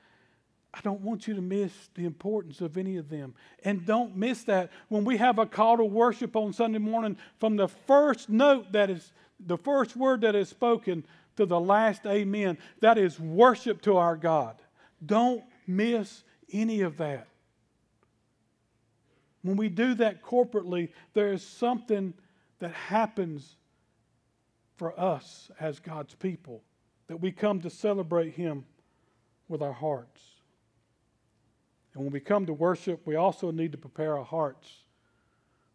I 0.74 0.82
don't 0.82 1.02
want 1.02 1.28
you 1.28 1.34
to 1.34 1.42
miss 1.42 1.72
the 1.96 2.06
importance 2.06 2.62
of 2.62 2.78
any 2.78 2.98
of 2.98 3.10
them. 3.10 3.34
And 3.64 3.86
don't 3.86 4.16
miss 4.16 4.44
that 4.44 4.72
when 4.90 5.06
we 5.06 5.18
have 5.18 5.40
a 5.40 5.46
call 5.46 5.78
to 5.78 5.86
worship 5.86 6.36
on 6.36 6.54
Sunday 6.54 6.80
morning 6.80 7.18
from 7.40 7.56
the 7.56 7.68
first 7.68 8.30
note 8.30 8.72
that 8.74 8.90
is 8.90 9.12
the 9.40 9.58
first 9.58 9.96
word 9.96 10.22
that 10.22 10.36
is 10.36 10.50
spoken 10.50 11.04
to 11.38 11.46
the 11.46 11.60
last 11.60 12.06
amen. 12.06 12.58
That 12.82 12.98
is 12.98 13.20
worship 13.20 13.82
to 13.84 13.98
our 13.98 14.16
God. 14.16 14.62
Don't 15.04 15.44
miss 15.66 16.24
any 16.52 16.82
of 16.82 16.98
that. 16.98 17.28
When 19.42 19.56
we 19.56 19.70
do 19.70 19.94
that 19.96 20.22
corporately, 20.22 20.90
there 21.14 21.32
is 21.32 21.44
something 21.44 22.14
that 22.60 22.74
happens 22.74 23.56
for 24.76 25.00
us 25.00 25.50
as 25.60 25.80
God's 25.80 26.16
people 26.16 26.64
that 27.08 27.22
we 27.22 27.32
come 27.32 27.62
to 27.62 27.70
celebrate 27.70 28.34
Him 28.34 28.66
with 29.48 29.62
our 29.62 29.74
hearts. 29.74 30.22
And 31.98 32.06
when 32.06 32.14
we 32.14 32.20
come 32.20 32.46
to 32.46 32.54
worship, 32.54 33.02
we 33.06 33.16
also 33.16 33.50
need 33.50 33.72
to 33.72 33.78
prepare 33.80 34.20
our 34.20 34.24
hearts 34.24 34.72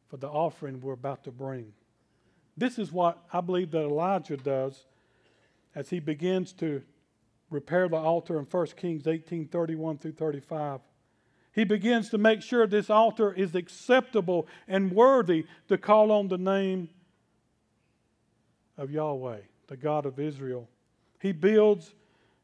for 0.08 0.18
the 0.18 0.28
offering 0.28 0.80
we're 0.80 0.92
about 0.92 1.24
to 1.24 1.32
bring. 1.32 1.72
This 2.56 2.78
is 2.78 2.92
what 2.92 3.18
I 3.32 3.40
believe 3.40 3.72
that 3.72 3.82
Elijah 3.82 4.36
does 4.36 4.86
as 5.74 5.90
he 5.90 5.98
begins 5.98 6.52
to 6.54 6.80
repair 7.50 7.88
the 7.88 7.96
altar 7.96 8.38
in 8.38 8.44
1 8.44 8.66
Kings 8.76 9.08
18 9.08 9.48
31 9.48 9.98
through 9.98 10.12
35. 10.12 10.78
He 11.56 11.64
begins 11.64 12.08
to 12.10 12.18
make 12.18 12.40
sure 12.40 12.68
this 12.68 12.88
altar 12.88 13.32
is 13.32 13.56
acceptable 13.56 14.46
and 14.68 14.92
worthy 14.92 15.44
to 15.66 15.76
call 15.76 16.12
on 16.12 16.28
the 16.28 16.38
name 16.38 16.88
of 18.78 18.92
Yahweh, 18.92 19.40
the 19.66 19.76
God 19.76 20.06
of 20.06 20.20
Israel. 20.20 20.68
He 21.20 21.32
builds 21.32 21.94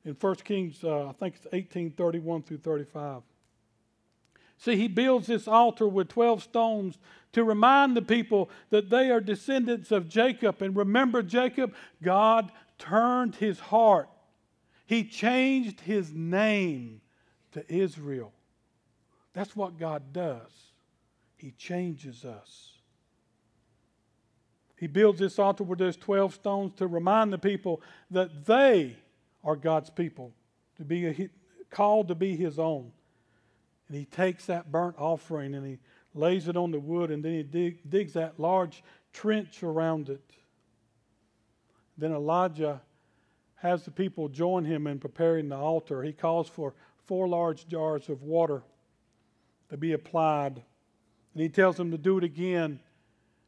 in 0.04 0.14
1 0.14 0.34
Kings, 0.36 0.82
uh, 0.82 1.10
I 1.10 1.12
think 1.12 1.36
it's 1.36 1.46
18 1.52 1.92
31 1.92 2.42
through 2.42 2.58
35. 2.58 3.22
See, 4.58 4.76
he 4.76 4.88
builds 4.88 5.28
this 5.28 5.46
altar 5.46 5.88
with 5.88 6.08
12 6.08 6.42
stones 6.42 6.98
to 7.32 7.44
remind 7.44 7.96
the 7.96 8.02
people 8.02 8.50
that 8.70 8.90
they 8.90 9.10
are 9.10 9.20
descendants 9.20 9.92
of 9.92 10.08
Jacob. 10.08 10.60
And 10.60 10.76
remember, 10.76 11.22
Jacob, 11.22 11.74
God 12.02 12.50
turned 12.78 13.36
his 13.36 13.58
heart, 13.58 14.08
he 14.86 15.04
changed 15.04 15.80
his 15.80 16.12
name 16.12 17.00
to 17.52 17.64
Israel. 17.72 18.32
That's 19.32 19.54
what 19.54 19.78
God 19.78 20.12
does. 20.12 20.50
He 21.36 21.52
changes 21.52 22.24
us. 22.24 22.72
He 24.76 24.86
builds 24.86 25.18
this 25.18 25.38
altar 25.38 25.64
with 25.64 25.78
those 25.78 25.96
12 25.96 26.34
stones 26.34 26.72
to 26.76 26.86
remind 26.86 27.32
the 27.32 27.38
people 27.38 27.82
that 28.10 28.46
they 28.46 28.96
are 29.44 29.56
God's 29.56 29.90
people, 29.90 30.32
to 30.76 30.84
be 30.84 31.06
a, 31.06 31.30
called 31.70 32.08
to 32.08 32.14
be 32.14 32.36
His 32.36 32.58
own. 32.58 32.92
And 33.88 33.96
He 33.96 34.04
takes 34.04 34.46
that 34.46 34.70
burnt 34.70 34.96
offering 34.98 35.54
and 35.54 35.66
He 35.66 35.78
lays 36.14 36.48
it 36.48 36.56
on 36.56 36.70
the 36.70 36.80
wood 36.80 37.10
and 37.10 37.24
then 37.24 37.32
He 37.32 37.42
dig, 37.42 37.88
digs 37.88 38.12
that 38.14 38.38
large 38.38 38.82
trench 39.12 39.62
around 39.62 40.08
it. 40.08 40.30
Then 41.96 42.12
Elijah 42.12 42.80
has 43.56 43.84
the 43.84 43.90
people 43.90 44.28
join 44.28 44.64
him 44.64 44.86
in 44.86 44.98
preparing 44.98 45.48
the 45.48 45.56
altar. 45.56 46.02
He 46.02 46.12
calls 46.12 46.48
for 46.48 46.74
four 47.06 47.26
large 47.26 47.66
jars 47.66 48.08
of 48.08 48.22
water 48.22 48.62
to 49.68 49.76
be 49.76 49.92
applied. 49.92 50.62
And 51.34 51.42
he 51.42 51.48
tells 51.48 51.76
them 51.76 51.90
to 51.90 51.98
do 51.98 52.18
it 52.18 52.24
again. 52.24 52.80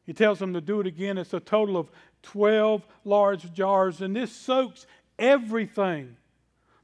He 0.05 0.13
tells 0.13 0.39
them 0.39 0.53
to 0.53 0.61
do 0.61 0.81
it 0.81 0.87
again. 0.87 1.17
It's 1.17 1.33
a 1.33 1.39
total 1.39 1.77
of 1.77 1.89
12 2.23 2.85
large 3.05 3.53
jars, 3.53 4.01
and 4.01 4.15
this 4.15 4.31
soaks 4.31 4.85
everything. 5.17 6.17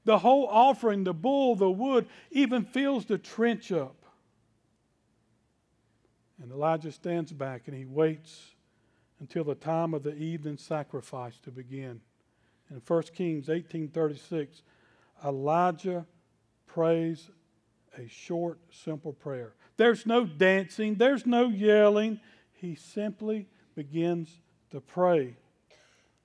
The 0.08 0.20
whole 0.20 0.48
offering, 0.48 1.04
the 1.04 1.14
bull, 1.14 1.58
the 1.58 1.70
wood, 1.70 2.08
even 2.32 2.64
fills 2.64 3.04
the 3.04 3.18
trench 3.18 3.74
up. 3.74 4.06
And 6.42 6.50
Elijah 6.50 6.94
stands 6.94 7.34
back 7.34 7.64
and 7.68 7.76
he 7.76 7.84
waits 7.84 8.56
until 9.20 9.44
the 9.44 9.54
time 9.54 9.94
of 9.94 10.04
the 10.04 10.16
evening 10.16 10.56
sacrifice 10.56 11.38
to 11.40 11.52
begin. 11.52 12.00
In 12.70 12.82
1 12.88 13.04
Kings 13.16 13.50
18:36, 13.50 14.62
Elijah 15.26 16.06
prays 16.68 17.30
a 17.98 18.08
short, 18.08 18.60
simple 18.72 19.12
prayer. 19.12 19.56
There's 19.76 20.06
no 20.06 20.24
dancing, 20.24 20.96
there's 20.96 21.26
no 21.26 21.50
yelling. 21.50 22.22
He 22.54 22.76
simply 22.76 23.50
begins 23.76 24.40
to 24.70 24.80
pray. 24.80 25.36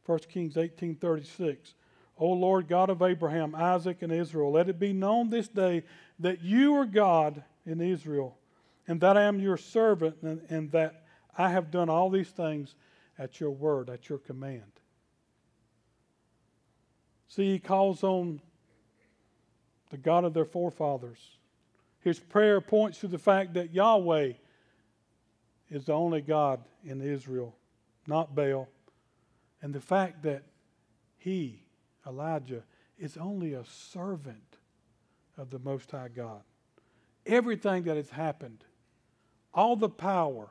1 0.07 0.18
Kings 0.29 0.55
18:36. 0.55 1.75
O 2.22 2.28
Lord 2.28 2.68
God 2.68 2.88
of 2.88 3.02
Abraham, 3.02 3.52
Isaac, 3.52 4.00
and 4.02 4.12
Israel, 4.12 4.52
let 4.52 4.68
it 4.68 4.78
be 4.78 4.92
known 4.92 5.28
this 5.28 5.48
day 5.48 5.82
that 6.20 6.40
you 6.40 6.76
are 6.76 6.87
God 6.87 7.42
in 7.66 7.80
Israel, 7.80 8.38
and 8.87 9.00
that 9.00 9.16
I 9.16 9.22
am 9.22 9.40
your 9.40 9.56
servant, 9.56 10.18
and, 10.22 10.40
and 10.48 10.70
that 10.70 11.02
I 11.37 11.50
have 11.50 11.72
done 11.72 11.88
all 11.88 12.11
these 12.11 12.28
things 12.28 12.76
at 13.18 13.40
your 13.40 13.50
word, 13.50 13.90
at 13.90 14.08
your 14.08 14.18
command. 14.18 14.70
See, 17.26 17.54
he 17.54 17.58
calls 17.58 18.04
on 18.04 18.40
the 19.90 19.96
God 19.96 20.22
of 20.24 20.32
their 20.32 20.44
forefathers. 20.44 21.18
His 22.02 22.20
prayer 22.20 22.61
points 22.61 23.00
to 23.00 23.08
the 23.08 23.18
fact 23.18 23.54
that 23.54 23.74
Yahweh 23.74 24.35
is 25.70 25.87
the 25.87 25.92
only 25.92 26.20
God 26.20 26.61
in 26.85 27.00
Israel, 27.00 27.56
not 28.06 28.37
Baal. 28.37 28.68
And 29.61 29.74
the 29.74 29.80
fact 29.80 30.22
that 30.22 30.44
he, 31.18 31.64
Elijah, 32.06 32.62
is 32.98 33.16
only 33.16 33.54
a 33.54 33.64
servant 33.64 34.58
of 35.36 35.50
the 35.50 35.58
Most 35.58 35.90
High 35.90 36.08
God. 36.08 36.42
Everything 37.26 37.84
that 37.84 37.96
has 37.96 38.10
happened, 38.10 38.64
all 39.54 39.76
the 39.76 39.88
power, 39.88 40.50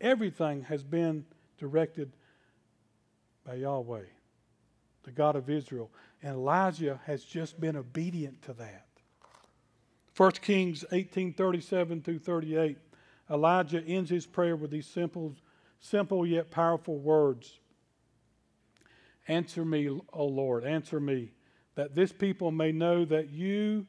everything 0.00 0.62
has 0.62 0.82
been 0.82 1.24
directed 1.58 2.12
by 3.44 3.54
Yahweh, 3.54 4.04
the 5.04 5.10
God 5.12 5.36
of 5.36 5.48
Israel. 5.48 5.90
And 6.22 6.34
Elijah 6.34 7.00
has 7.06 7.24
just 7.24 7.60
been 7.60 7.76
obedient 7.76 8.42
to 8.42 8.52
that. 8.54 8.86
1 10.16 10.32
Kings 10.42 10.84
18:37 10.92 12.02
through 12.02 12.18
38. 12.18 12.78
Elijah 13.30 13.82
ends 13.82 14.10
his 14.10 14.26
prayer 14.26 14.56
with 14.56 14.70
these 14.70 14.86
simple, 14.86 15.34
simple 15.78 16.26
yet 16.26 16.50
powerful 16.50 16.98
words. 16.98 17.59
Answer 19.30 19.64
me, 19.64 19.88
O 20.12 20.24
Lord, 20.24 20.64
answer 20.64 21.00
me, 21.00 21.30
that 21.76 21.94
this 21.94 22.12
people 22.12 22.50
may 22.50 22.72
know 22.72 23.04
that 23.04 23.30
you, 23.30 23.86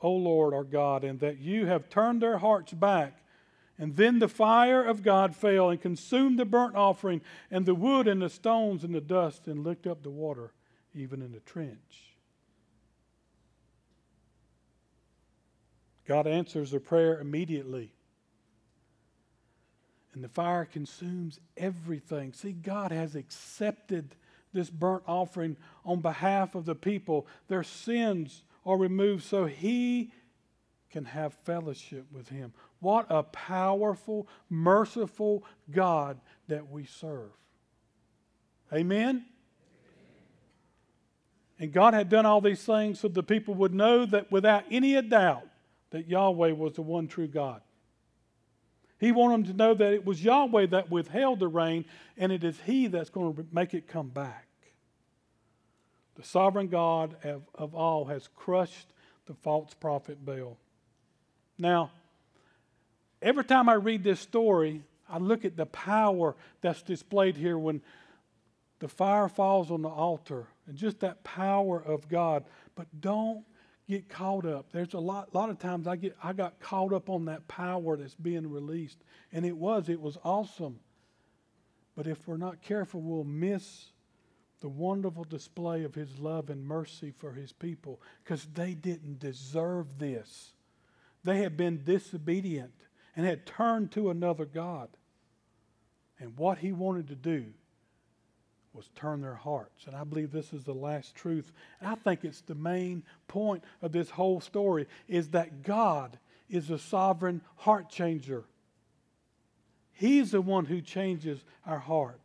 O 0.00 0.10
Lord, 0.10 0.54
are 0.54 0.64
God, 0.64 1.04
and 1.04 1.20
that 1.20 1.38
you 1.38 1.66
have 1.66 1.88
turned 1.88 2.22
their 2.22 2.38
hearts 2.38 2.72
back 2.72 3.20
and 3.80 3.96
then 3.96 4.18
the 4.18 4.28
fire 4.28 4.84
of 4.84 5.02
God 5.02 5.34
fell 5.34 5.70
and 5.70 5.80
consumed 5.80 6.38
the 6.38 6.44
burnt 6.44 6.76
offering 6.76 7.22
and 7.50 7.64
the 7.64 7.74
wood 7.74 8.06
and 8.06 8.20
the 8.20 8.28
stones 8.28 8.84
and 8.84 8.94
the 8.94 9.00
dust 9.00 9.46
and 9.46 9.64
licked 9.64 9.86
up 9.86 10.02
the 10.02 10.10
water, 10.10 10.52
even 10.94 11.22
in 11.22 11.32
the 11.32 11.40
trench. 11.40 12.14
God 16.06 16.26
answers 16.26 16.72
the 16.72 16.78
prayer 16.78 17.18
immediately. 17.20 17.94
And 20.12 20.22
the 20.22 20.28
fire 20.28 20.66
consumes 20.66 21.40
everything. 21.56 22.34
See, 22.34 22.52
God 22.52 22.92
has 22.92 23.14
accepted 23.14 24.14
this 24.52 24.70
burnt 24.70 25.02
offering 25.06 25.56
on 25.84 26.00
behalf 26.00 26.54
of 26.54 26.64
the 26.64 26.74
people. 26.74 27.26
Their 27.48 27.62
sins 27.62 28.42
are 28.66 28.76
removed 28.76 29.24
so 29.24 29.46
He 29.46 30.12
can 30.90 31.04
have 31.04 31.34
fellowship 31.44 32.06
with 32.12 32.28
Him. 32.28 32.52
What 32.80 33.06
a 33.08 33.22
powerful, 33.22 34.26
merciful 34.48 35.44
God 35.70 36.20
that 36.48 36.70
we 36.70 36.84
serve. 36.84 37.30
Amen? 38.72 39.24
And 41.58 41.72
God 41.72 41.92
had 41.92 42.08
done 42.08 42.24
all 42.24 42.40
these 42.40 42.62
things 42.62 43.00
so 43.00 43.08
the 43.08 43.22
people 43.22 43.54
would 43.54 43.74
know 43.74 44.06
that 44.06 44.32
without 44.32 44.64
any 44.70 45.00
doubt 45.02 45.46
that 45.90 46.08
Yahweh 46.08 46.52
was 46.52 46.74
the 46.74 46.82
one 46.82 47.06
true 47.06 47.26
God. 47.26 47.60
He 49.00 49.12
wanted 49.12 49.46
them 49.46 49.52
to 49.52 49.56
know 49.56 49.74
that 49.74 49.92
it 49.94 50.04
was 50.04 50.22
Yahweh 50.22 50.66
that 50.66 50.90
withheld 50.90 51.40
the 51.40 51.48
rain, 51.48 51.86
and 52.18 52.30
it 52.30 52.44
is 52.44 52.60
He 52.66 52.86
that's 52.86 53.08
going 53.08 53.34
to 53.34 53.46
make 53.50 53.72
it 53.72 53.88
come 53.88 54.08
back. 54.08 54.46
The 56.16 56.22
sovereign 56.22 56.68
God 56.68 57.16
of, 57.24 57.42
of 57.54 57.74
all 57.74 58.04
has 58.04 58.28
crushed 58.36 58.92
the 59.24 59.32
false 59.32 59.72
prophet 59.72 60.22
Baal. 60.22 60.58
Now, 61.56 61.90
every 63.22 63.44
time 63.44 63.70
I 63.70 63.74
read 63.74 64.04
this 64.04 64.20
story, 64.20 64.82
I 65.08 65.16
look 65.16 65.46
at 65.46 65.56
the 65.56 65.66
power 65.66 66.36
that's 66.60 66.82
displayed 66.82 67.38
here 67.38 67.56
when 67.56 67.80
the 68.80 68.88
fire 68.88 69.28
falls 69.28 69.70
on 69.70 69.80
the 69.80 69.88
altar 69.88 70.46
and 70.66 70.76
just 70.76 71.00
that 71.00 71.24
power 71.24 71.82
of 71.82 72.06
God. 72.10 72.44
But 72.74 72.86
don't 73.00 73.44
get 73.90 74.08
caught 74.08 74.46
up. 74.46 74.70
There's 74.72 74.94
a 74.94 75.00
lot, 75.00 75.30
a 75.32 75.36
lot 75.36 75.50
of 75.50 75.58
times 75.58 75.86
I 75.86 75.96
get 75.96 76.16
I 76.22 76.32
got 76.32 76.60
caught 76.60 76.92
up 76.92 77.10
on 77.10 77.26
that 77.26 77.48
power 77.48 77.96
that's 77.96 78.14
being 78.14 78.48
released. 78.48 78.98
And 79.32 79.44
it 79.44 79.56
was, 79.56 79.88
it 79.88 80.00
was 80.00 80.16
awesome. 80.24 80.78
But 81.96 82.06
if 82.06 82.26
we're 82.26 82.36
not 82.36 82.62
careful, 82.62 83.00
we'll 83.00 83.24
miss 83.24 83.86
the 84.60 84.68
wonderful 84.68 85.24
display 85.24 85.84
of 85.84 85.94
his 85.94 86.18
love 86.18 86.50
and 86.50 86.64
mercy 86.64 87.12
for 87.18 87.32
his 87.32 87.52
people 87.52 88.00
because 88.22 88.46
they 88.54 88.74
didn't 88.74 89.18
deserve 89.18 89.98
this. 89.98 90.52
They 91.24 91.38
had 91.38 91.56
been 91.56 91.82
disobedient 91.84 92.72
and 93.16 93.26
had 93.26 93.44
turned 93.44 93.90
to 93.92 94.10
another 94.10 94.44
God. 94.44 94.88
And 96.18 96.38
what 96.38 96.58
he 96.58 96.72
wanted 96.72 97.08
to 97.08 97.16
do 97.16 97.46
was 98.72 98.88
turn 98.94 99.20
their 99.20 99.34
hearts. 99.34 99.86
And 99.86 99.96
I 99.96 100.04
believe 100.04 100.30
this 100.30 100.52
is 100.52 100.64
the 100.64 100.74
last 100.74 101.14
truth. 101.14 101.52
I 101.82 101.94
think 101.96 102.24
it's 102.24 102.40
the 102.40 102.54
main 102.54 103.02
point 103.28 103.64
of 103.82 103.92
this 103.92 104.10
whole 104.10 104.40
story 104.40 104.86
is 105.08 105.28
that 105.28 105.62
God 105.62 106.18
is 106.48 106.70
a 106.70 106.78
sovereign 106.78 107.40
heart 107.56 107.88
changer. 107.88 108.44
He's 109.92 110.30
the 110.30 110.40
one 110.40 110.64
who 110.64 110.80
changes 110.80 111.44
our 111.66 111.78
heart. 111.78 112.20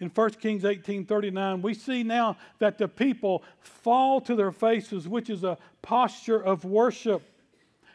In 0.00 0.10
1 0.10 0.30
Kings 0.40 0.64
18:39, 0.64 1.62
we 1.62 1.74
see 1.74 2.02
now 2.02 2.36
that 2.58 2.78
the 2.78 2.86
people 2.86 3.42
fall 3.58 4.20
to 4.20 4.36
their 4.36 4.52
faces, 4.52 5.08
which 5.08 5.28
is 5.28 5.42
a 5.42 5.58
posture 5.82 6.40
of 6.40 6.64
worship 6.64 7.22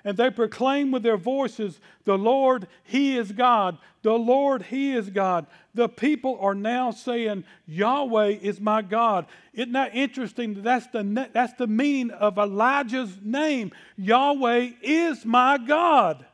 and 0.05 0.17
they 0.17 0.29
proclaim 0.29 0.91
with 0.91 1.03
their 1.03 1.17
voices, 1.17 1.79
The 2.03 2.17
Lord, 2.17 2.67
He 2.83 3.17
is 3.17 3.31
God. 3.31 3.77
The 4.01 4.13
Lord, 4.13 4.63
He 4.63 4.93
is 4.93 5.09
God. 5.09 5.47
The 5.73 5.87
people 5.87 6.37
are 6.41 6.55
now 6.55 6.91
saying, 6.91 7.45
Yahweh 7.65 8.37
is 8.41 8.59
my 8.59 8.81
God. 8.81 9.25
Isn't 9.53 9.73
that 9.73 9.95
interesting? 9.95 10.61
That's 10.61 10.87
the, 10.87 11.29
that's 11.31 11.53
the 11.53 11.67
meaning 11.67 12.11
of 12.11 12.37
Elijah's 12.37 13.17
name. 13.21 13.71
Yahweh 13.97 14.71
is 14.81 15.25
my 15.25 15.57
God. 15.57 16.25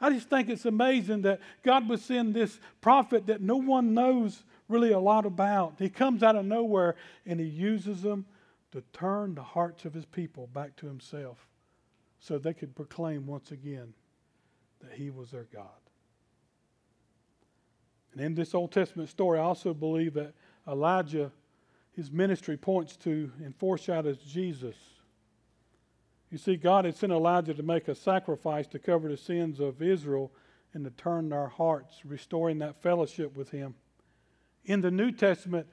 I 0.00 0.10
just 0.10 0.28
think 0.28 0.48
it's 0.48 0.64
amazing 0.64 1.22
that 1.22 1.40
God 1.62 1.88
would 1.88 2.00
send 2.00 2.34
this 2.34 2.58
prophet 2.80 3.26
that 3.26 3.40
no 3.40 3.56
one 3.56 3.94
knows 3.94 4.42
really 4.68 4.90
a 4.92 4.98
lot 4.98 5.26
about. 5.26 5.74
He 5.78 5.88
comes 5.88 6.22
out 6.24 6.34
of 6.34 6.44
nowhere 6.44 6.96
and 7.24 7.38
he 7.38 7.46
uses 7.46 8.02
them 8.02 8.26
to 8.72 8.82
turn 8.92 9.34
the 9.34 9.42
hearts 9.42 9.84
of 9.84 9.94
his 9.94 10.06
people 10.06 10.48
back 10.48 10.76
to 10.76 10.86
himself 10.86 11.46
so 12.18 12.38
they 12.38 12.54
could 12.54 12.74
proclaim 12.74 13.26
once 13.26 13.50
again 13.50 13.94
that 14.80 14.92
he 14.92 15.10
was 15.10 15.30
their 15.30 15.46
God. 15.52 15.68
And 18.12 18.20
in 18.20 18.34
this 18.34 18.54
Old 18.54 18.72
Testament 18.72 19.08
story, 19.08 19.38
I 19.38 19.42
also 19.42 19.72
believe 19.72 20.14
that 20.14 20.34
Elijah, 20.68 21.32
his 21.92 22.10
ministry 22.10 22.56
points 22.56 22.96
to 22.98 23.30
and 23.42 23.54
foreshadows 23.56 24.18
Jesus. 24.18 24.76
You 26.30 26.38
see, 26.38 26.56
God 26.56 26.84
had 26.84 26.96
sent 26.96 27.12
Elijah 27.12 27.54
to 27.54 27.62
make 27.62 27.88
a 27.88 27.94
sacrifice 27.94 28.66
to 28.68 28.78
cover 28.78 29.08
the 29.08 29.16
sins 29.16 29.60
of 29.60 29.82
Israel 29.82 30.32
and 30.74 30.84
to 30.84 30.90
turn 30.90 31.28
their 31.28 31.48
hearts, 31.48 32.00
restoring 32.04 32.58
that 32.58 32.80
fellowship 32.80 33.36
with 33.36 33.50
Him. 33.50 33.74
In 34.64 34.80
the 34.80 34.90
New 34.90 35.12
Testament, 35.12 35.66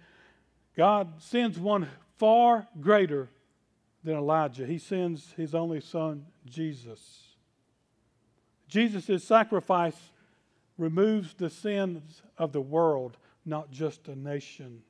God 0.76 1.22
sends 1.22 1.58
one 1.58 1.88
far 2.20 2.68
greater 2.80 3.30
than 4.04 4.16
Elijah. 4.16 4.66
He 4.66 4.78
sends 4.78 5.34
his 5.34 5.56
only 5.56 5.82
son, 5.82 6.26
Jesus. 6.46 7.30
Jesus' 8.68 9.24
sacrifice 9.24 9.98
removes 10.78 11.34
the 11.34 11.50
sins 11.50 12.22
of 12.38 12.52
the 12.52 12.62
world, 12.62 13.18
not 13.46 13.72
just 13.72 14.08
a 14.08 14.16
nation. 14.16 14.84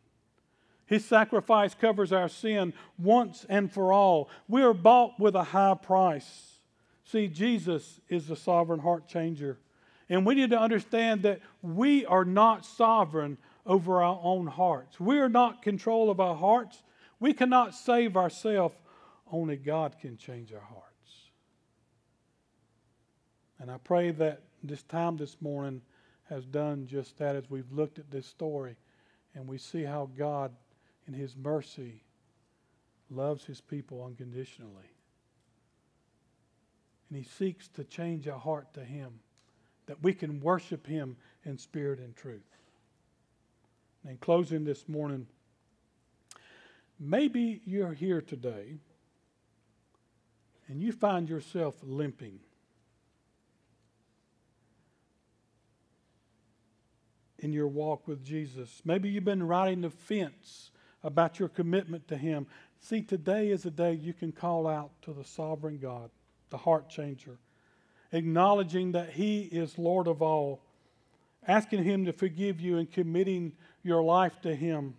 His 0.86 1.06
sacrifice 1.06 1.76
covers 1.76 2.12
our 2.12 2.28
sin 2.28 2.74
once 2.98 3.46
and 3.48 3.72
for 3.72 3.94
all. 3.94 4.30
We 4.48 4.64
are 4.64 4.74
bought 4.74 5.20
with 5.20 5.36
a 5.36 5.44
high 5.44 5.76
price. 5.76 6.58
See, 7.06 7.28
Jesus 7.28 8.02
is 8.10 8.28
the 8.28 8.36
sovereign 8.36 8.80
heart 8.80 9.08
changer. 9.08 9.60
And 10.10 10.26
we 10.26 10.34
need 10.34 10.50
to 10.50 10.60
understand 10.60 11.22
that 11.24 11.42
we 11.62 12.06
are 12.06 12.26
not 12.26 12.66
sovereign 12.66 13.38
over 13.66 14.02
our 14.02 14.20
own 14.24 14.48
hearts. 14.48 15.00
We 15.00 15.20
are 15.20 15.30
not 15.30 15.62
control 15.62 16.10
of 16.10 16.20
our 16.20 16.36
hearts. 16.36 16.82
We 17.20 17.34
cannot 17.34 17.76
save 17.76 18.16
ourselves, 18.16 18.76
only 19.32 19.58
God 19.58 19.98
can 20.00 20.18
change 20.18 20.54
our 20.54 20.60
hearts. 20.60 20.86
And 23.60 23.70
I 23.70 23.78
pray 23.78 24.12
that 24.12 24.42
this 24.64 24.84
time 24.84 25.18
this 25.18 25.38
morning 25.42 25.82
has 26.30 26.46
done 26.46 26.88
just 26.88 27.18
that 27.18 27.36
as 27.36 27.50
we've 27.50 27.72
looked 27.72 28.00
at 28.00 28.10
this 28.10 28.26
story 28.26 28.76
and 29.36 29.48
we 29.48 29.58
see 29.58 29.84
how 29.84 30.10
God, 30.18 30.52
in 31.08 31.14
His 31.14 31.36
mercy, 31.36 32.04
loves 33.10 33.44
His 33.44 33.60
people 33.60 34.04
unconditionally. 34.04 34.92
And 37.10 37.18
He 37.18 37.24
seeks 37.24 37.68
to 37.70 37.84
change 37.84 38.28
our 38.28 38.40
heart 38.40 38.74
to 38.74 38.84
Him, 38.84 39.20
that 39.88 40.02
we 40.02 40.14
can 40.14 40.40
worship 40.40 40.88
Him 40.88 41.18
in 41.44 41.58
spirit 41.58 42.00
and 42.00 42.16
truth. 42.16 42.56
And 44.04 44.12
in 44.12 44.18
closing 44.18 44.64
this 44.64 44.88
morning, 44.88 45.28
Maybe 47.00 47.62
you're 47.66 47.94
here 47.94 48.22
today 48.22 48.80
and 50.68 50.82
you 50.82 50.92
find 50.92 51.30
yourself 51.30 51.76
limping. 51.82 52.40
In 57.40 57.54
your 57.54 57.68
walk 57.68 58.06
with 58.06 58.24
Jesus. 58.24 58.82
Maybe 58.84 59.08
you've 59.08 59.24
been 59.24 59.48
riding 59.48 59.80
the 59.80 59.90
fence 59.90 60.72
about 61.02 61.40
your 61.40 61.48
commitment 61.48 62.06
to 62.10 62.18
Him. 62.18 62.48
See, 62.82 63.02
today 63.02 63.50
is 63.50 63.66
a 63.66 63.72
day 63.72 63.94
you 63.94 64.14
can 64.14 64.34
call 64.34 64.68
out 64.68 64.92
to 65.04 65.14
the 65.14 65.24
sovereign 65.24 65.78
God, 65.78 66.10
the 66.50 66.58
heart 66.58 66.90
changer, 66.90 67.38
acknowledging 68.12 68.92
that 68.92 69.12
He 69.12 69.44
is 69.44 69.78
Lord 69.78 70.08
of 70.08 70.22
all, 70.22 70.62
asking 71.48 71.86
Him 71.86 72.06
to 72.06 72.12
forgive 72.12 72.60
you 72.60 72.78
and 72.78 72.92
committing 72.92 73.54
your 73.84 74.04
life 74.04 74.42
to 74.42 74.54
Him 74.54 74.96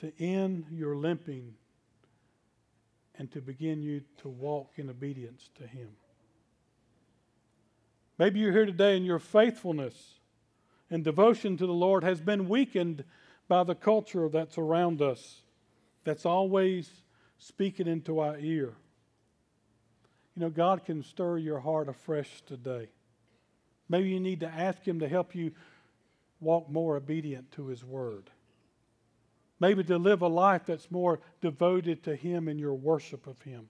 to 0.00 0.12
end 0.18 0.66
your 0.70 0.96
limping 0.96 1.54
and 3.18 3.30
to 3.32 3.40
begin 3.40 3.82
you 3.82 4.02
to 4.18 4.28
walk 4.28 4.72
in 4.76 4.88
obedience 4.88 5.50
to 5.56 5.66
Him. 5.66 5.88
Maybe 8.18 8.40
you're 8.40 8.52
here 8.52 8.66
today 8.66 8.96
and 8.96 9.06
your 9.06 9.18
faithfulness 9.18 9.94
and 10.90 11.04
devotion 11.04 11.56
to 11.56 11.66
the 11.66 11.72
Lord 11.72 12.04
has 12.04 12.20
been 12.20 12.48
weakened 12.48 13.04
by 13.48 13.64
the 13.64 13.74
culture 13.74 14.28
that's 14.28 14.58
around 14.58 15.02
us, 15.02 15.42
that's 16.04 16.26
always 16.26 16.90
speaking 17.38 17.86
into 17.86 18.20
our 18.20 18.38
ear. 18.38 18.74
You 20.36 20.44
know, 20.44 20.50
God 20.50 20.84
can 20.84 21.02
stir 21.02 21.38
your 21.38 21.60
heart 21.60 21.88
afresh 21.88 22.42
today. 22.42 22.88
Maybe 23.88 24.10
you 24.10 24.20
need 24.20 24.40
to 24.40 24.48
ask 24.48 24.86
Him 24.86 25.00
to 25.00 25.08
help 25.08 25.34
you 25.34 25.52
walk 26.40 26.70
more 26.70 26.96
obedient 26.96 27.50
to 27.52 27.66
His 27.66 27.84
Word. 27.84 28.30
Maybe 29.60 29.82
to 29.84 29.98
live 29.98 30.22
a 30.22 30.28
life 30.28 30.62
that's 30.66 30.90
more 30.90 31.20
devoted 31.40 32.04
to 32.04 32.14
Him 32.14 32.48
in 32.48 32.58
your 32.58 32.74
worship 32.74 33.26
of 33.26 33.40
Him. 33.42 33.68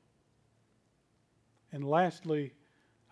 And 1.72 1.85
lastly, 1.85 2.53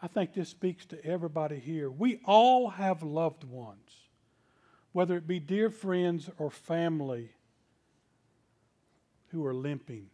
I 0.03 0.09
think 0.09 0.35
this 0.35 0.51
speaks 0.51 0.85
to 0.87 1.05
everybody 1.05 1.59
here. 1.59 1.91
We 1.91 2.21
all 2.25 2.69
have 2.69 3.03
loved 3.03 3.45
ones, 3.45 3.91
whether 4.93 5.17
it 5.17 5.27
be 5.27 5.41
dear 5.41 5.71
friends 5.71 6.29
or 6.39 6.51
family, 6.51 7.31
who 9.29 9.45
are 9.45 9.55
limping. 9.55 10.07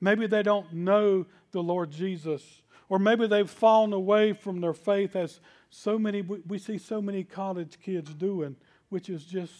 Maybe 0.00 0.26
they 0.26 0.42
don't 0.42 0.72
know 0.72 1.26
the 1.52 1.62
Lord 1.62 1.90
Jesus, 1.90 2.62
or 2.88 2.98
maybe 2.98 3.26
they've 3.26 3.48
fallen 3.48 3.92
away 3.92 4.32
from 4.32 4.60
their 4.60 4.74
faith, 4.74 5.16
as 5.16 5.40
so 5.70 5.98
many 5.98 6.20
we 6.22 6.58
see 6.58 6.76
so 6.76 7.00
many 7.00 7.24
college 7.24 7.78
kids 7.80 8.12
doing, 8.14 8.56
which 8.90 9.08
is 9.08 9.24
just 9.24 9.52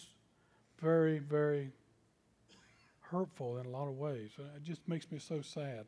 very, 0.82 1.20
very 1.20 1.70
hurtful 3.00 3.58
in 3.58 3.66
a 3.66 3.68
lot 3.68 3.86
of 3.86 3.96
ways. 3.96 4.30
It 4.56 4.62
just 4.62 4.86
makes 4.88 5.10
me 5.12 5.18
so 5.18 5.40
sad. 5.40 5.86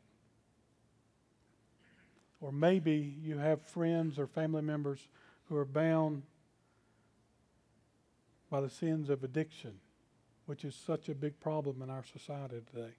Or 2.39 2.51
maybe 2.51 3.15
you 3.21 3.37
have 3.37 3.61
friends 3.61 4.17
or 4.17 4.27
family 4.27 4.61
members 4.61 5.07
who 5.49 5.57
are 5.57 5.65
bound 5.65 6.23
by 8.49 8.61
the 8.61 8.69
sins 8.69 9.09
of 9.09 9.23
addiction, 9.23 9.73
which 10.45 10.63
is 10.63 10.75
such 10.75 11.09
a 11.09 11.15
big 11.15 11.39
problem 11.39 11.81
in 11.81 11.89
our 11.89 12.03
society 12.03 12.61
today. 12.73 12.93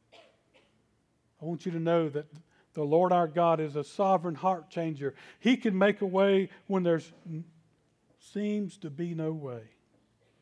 I 1.40 1.44
want 1.44 1.64
you 1.64 1.72
to 1.72 1.80
know 1.80 2.08
that 2.08 2.26
the 2.74 2.84
Lord 2.84 3.12
our 3.12 3.28
God 3.28 3.60
is 3.60 3.76
a 3.76 3.84
sovereign 3.84 4.34
heart 4.34 4.68
changer. 4.68 5.14
He 5.38 5.56
can 5.56 5.78
make 5.78 6.02
a 6.02 6.06
way 6.06 6.50
when 6.66 6.82
there 6.82 7.00
seems 8.18 8.76
to 8.78 8.90
be 8.90 9.14
no 9.14 9.32
way. 9.32 9.62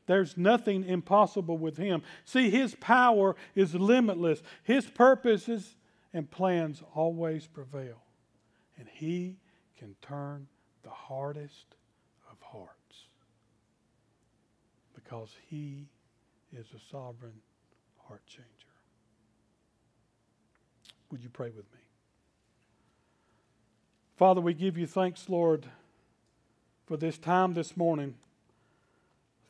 There's 0.06 0.36
nothing 0.36 0.84
impossible 0.84 1.56
with 1.56 1.76
Him. 1.76 2.02
See, 2.24 2.50
His 2.50 2.74
power 2.74 3.36
is 3.54 3.74
limitless, 3.74 4.42
His 4.62 4.86
purposes 4.86 5.76
and 6.12 6.30
plans 6.30 6.82
always 6.94 7.46
prevail. 7.46 8.02
And 8.78 8.88
He 8.92 9.36
can 9.78 9.96
turn 10.02 10.46
the 10.82 10.90
hardest 10.90 11.74
of 12.30 12.40
hearts 12.40 13.08
because 14.94 15.30
He 15.48 15.88
is 16.52 16.66
a 16.74 16.90
sovereign 16.90 17.40
heart 18.06 18.22
changer. 18.26 18.48
Would 21.10 21.22
you 21.22 21.30
pray 21.30 21.50
with 21.50 21.70
me? 21.72 21.80
Father, 24.16 24.40
we 24.40 24.54
give 24.54 24.78
you 24.78 24.86
thanks, 24.86 25.28
Lord, 25.28 25.66
for 26.86 26.96
this 26.96 27.18
time 27.18 27.54
this 27.54 27.76
morning. 27.76 28.14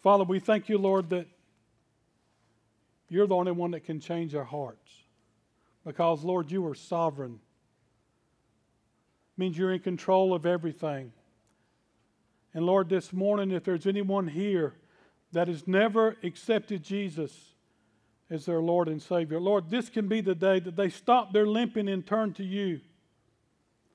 Father, 0.04 0.24
we 0.24 0.38
thank 0.38 0.68
you, 0.68 0.76
Lord, 0.76 1.08
that 1.08 1.26
you're 3.08 3.26
the 3.26 3.34
only 3.34 3.52
one 3.52 3.70
that 3.70 3.84
can 3.84 4.00
change 4.00 4.34
our 4.34 4.44
hearts. 4.44 4.92
Because, 5.82 6.22
Lord, 6.22 6.50
you 6.50 6.66
are 6.66 6.74
sovereign. 6.74 7.40
It 9.32 9.40
means 9.40 9.56
you're 9.56 9.72
in 9.72 9.80
control 9.80 10.34
of 10.34 10.44
everything. 10.44 11.10
And 12.52 12.66
Lord, 12.66 12.90
this 12.90 13.14
morning, 13.14 13.50
if 13.50 13.64
there's 13.64 13.86
anyone 13.86 14.28
here 14.28 14.74
that 15.32 15.48
has 15.48 15.66
never 15.66 16.18
accepted 16.22 16.82
Jesus 16.84 17.54
as 18.28 18.44
their 18.44 18.60
Lord 18.60 18.88
and 18.88 19.00
Savior, 19.00 19.40
Lord, 19.40 19.70
this 19.70 19.88
can 19.88 20.06
be 20.06 20.20
the 20.20 20.34
day 20.34 20.60
that 20.60 20.76
they 20.76 20.90
stop 20.90 21.32
their 21.32 21.46
limping 21.46 21.88
and 21.88 22.06
turn 22.06 22.34
to 22.34 22.44
you. 22.44 22.82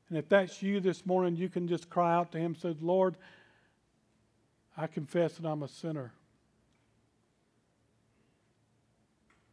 And 0.09 0.17
if 0.17 0.27
that's 0.27 0.63
you 0.63 0.79
this 0.79 1.05
morning, 1.05 1.35
you 1.35 1.49
can 1.49 1.67
just 1.67 1.87
cry 1.87 2.15
out 2.15 2.31
to 2.31 2.39
Him, 2.39 2.55
say, 2.55 2.75
Lord, 2.81 3.15
I 4.79 4.87
confess 4.87 5.33
that 5.33 5.45
I'm 5.45 5.61
a 5.61 5.67
sinner. 5.67 6.13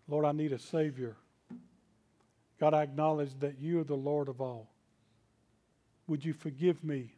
Lord, 0.07 0.24
I 0.24 0.31
need 0.31 0.53
a 0.53 0.59
Savior. 0.59 1.16
God, 2.61 2.74
I 2.74 2.85
acknowledge 2.85 3.37
that 3.41 3.59
you 3.59 3.81
are 3.81 3.85
the 3.85 3.97
Lord 3.97 4.29
of 4.29 4.41
all. 4.41 4.68
Would 6.07 6.24
you 6.24 6.33
forgive 6.33 6.85
me? 6.85 7.11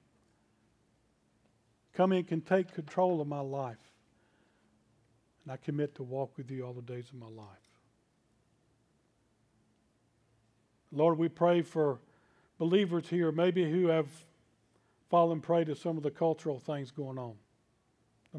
Come 1.92 2.12
in 2.12 2.26
and 2.30 2.46
take 2.46 2.72
control 2.72 3.20
of 3.20 3.28
my 3.28 3.40
life. 3.40 3.92
And 5.44 5.52
I 5.52 5.58
commit 5.58 5.94
to 5.96 6.02
walk 6.02 6.32
with 6.38 6.50
you 6.50 6.64
all 6.64 6.72
the 6.72 6.80
days 6.80 7.10
of 7.10 7.18
my 7.18 7.28
life. 7.28 7.46
Lord, 10.92 11.18
we 11.18 11.28
pray 11.28 11.60
for 11.60 11.98
believers 12.56 13.06
here, 13.10 13.30
maybe 13.30 13.70
who 13.70 13.88
have 13.88 14.08
fallen 15.10 15.42
prey 15.42 15.64
to 15.64 15.76
some 15.76 15.98
of 15.98 16.02
the 16.02 16.10
cultural 16.10 16.58
things 16.58 16.90
going 16.90 17.18
on 17.18 17.34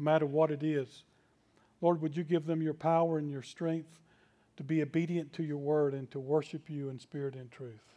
no 0.00 0.04
matter 0.04 0.26
what 0.26 0.50
it 0.50 0.62
is. 0.62 1.04
Lord, 1.82 2.00
would 2.00 2.16
you 2.16 2.24
give 2.24 2.46
them 2.46 2.62
your 2.62 2.74
power 2.74 3.18
and 3.18 3.30
your 3.30 3.42
strength 3.42 4.00
to 4.56 4.64
be 4.64 4.82
obedient 4.82 5.32
to 5.34 5.42
your 5.42 5.58
word 5.58 5.94
and 5.94 6.10
to 6.10 6.20
worship 6.20 6.68
you 6.68 6.90
in 6.90 6.98
spirit 6.98 7.34
and 7.34 7.50
truth. 7.50 7.94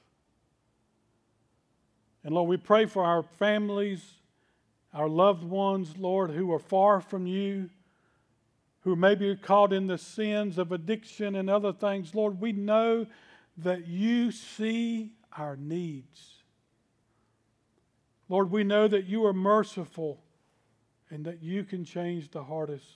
And 2.24 2.34
Lord, 2.34 2.48
we 2.48 2.56
pray 2.56 2.86
for 2.86 3.04
our 3.04 3.22
families, 3.22 4.02
our 4.94 5.10
loved 5.10 5.44
ones, 5.44 5.98
Lord, 5.98 6.32
who 6.32 6.54
are 6.54 6.60
far 6.60 7.02
from 7.02 7.28
you, 7.28 7.70
who 8.82 8.96
may 8.96 9.16
be 9.16 9.36
caught 9.36 9.74
in 9.74 9.88
the 9.88 9.98
sins 9.98 10.58
of 10.58 10.72
addiction 10.72 11.36
and 11.36 11.50
other 11.50 11.74
things. 11.74 12.16
Lord, 12.16 12.40
we 12.40 12.54
know 12.54 13.08
that 13.58 13.88
you 13.88 14.32
see 14.32 15.12
our 15.38 15.58
needs. 15.58 16.44
Lord, 18.30 18.52
we 18.52 18.64
know 18.64 18.88
that 18.88 19.06
you 19.06 19.26
are 19.26 19.34
merciful 19.34 20.23
and 21.14 21.24
that 21.26 21.44
you 21.44 21.64
can 21.64 21.86
change 21.86 22.32
the 22.32 22.44
hardest 22.44 22.88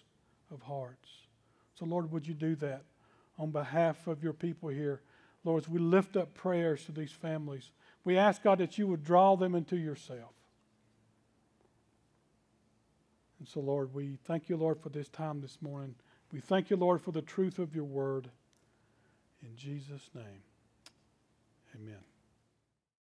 of 0.52 0.64
hearts. 0.64 1.08
So, 1.76 1.86
Lord, 1.86 2.12
would 2.12 2.28
you 2.28 2.34
do 2.34 2.56
that 2.56 2.82
on 3.38 3.52
behalf 3.52 4.08
of 4.08 4.24
your 4.24 4.34
people 4.34 4.70
here? 4.70 5.02
Lord, 5.44 5.64
as 5.64 5.70
we 5.70 5.78
lift 5.78 6.18
up 6.18 6.34
prayers 6.34 6.84
to 6.86 6.92
these 6.92 7.12
families, 7.12 7.70
we 8.04 8.18
ask, 8.18 8.42
God, 8.42 8.58
that 8.58 8.80
you 8.80 8.88
would 8.88 9.04
draw 9.04 9.36
them 9.36 9.54
into 9.54 9.78
yourself. 9.78 10.34
And 13.38 13.48
so, 13.48 13.60
Lord, 13.60 13.94
we 13.94 14.18
thank 14.26 14.50
you, 14.50 14.58
Lord, 14.58 14.80
for 14.80 14.90
this 14.90 15.10
time 15.10 15.40
this 15.40 15.60
morning. 15.62 15.94
We 16.34 16.40
thank 16.40 16.72
you, 16.72 16.76
Lord, 16.76 17.00
for 17.02 17.12
the 17.12 17.22
truth 17.22 17.60
of 17.60 17.76
your 17.76 17.86
word. 17.86 18.32
In 19.44 19.56
Jesus' 19.56 20.10
name, 20.16 20.42
amen. 21.76 22.07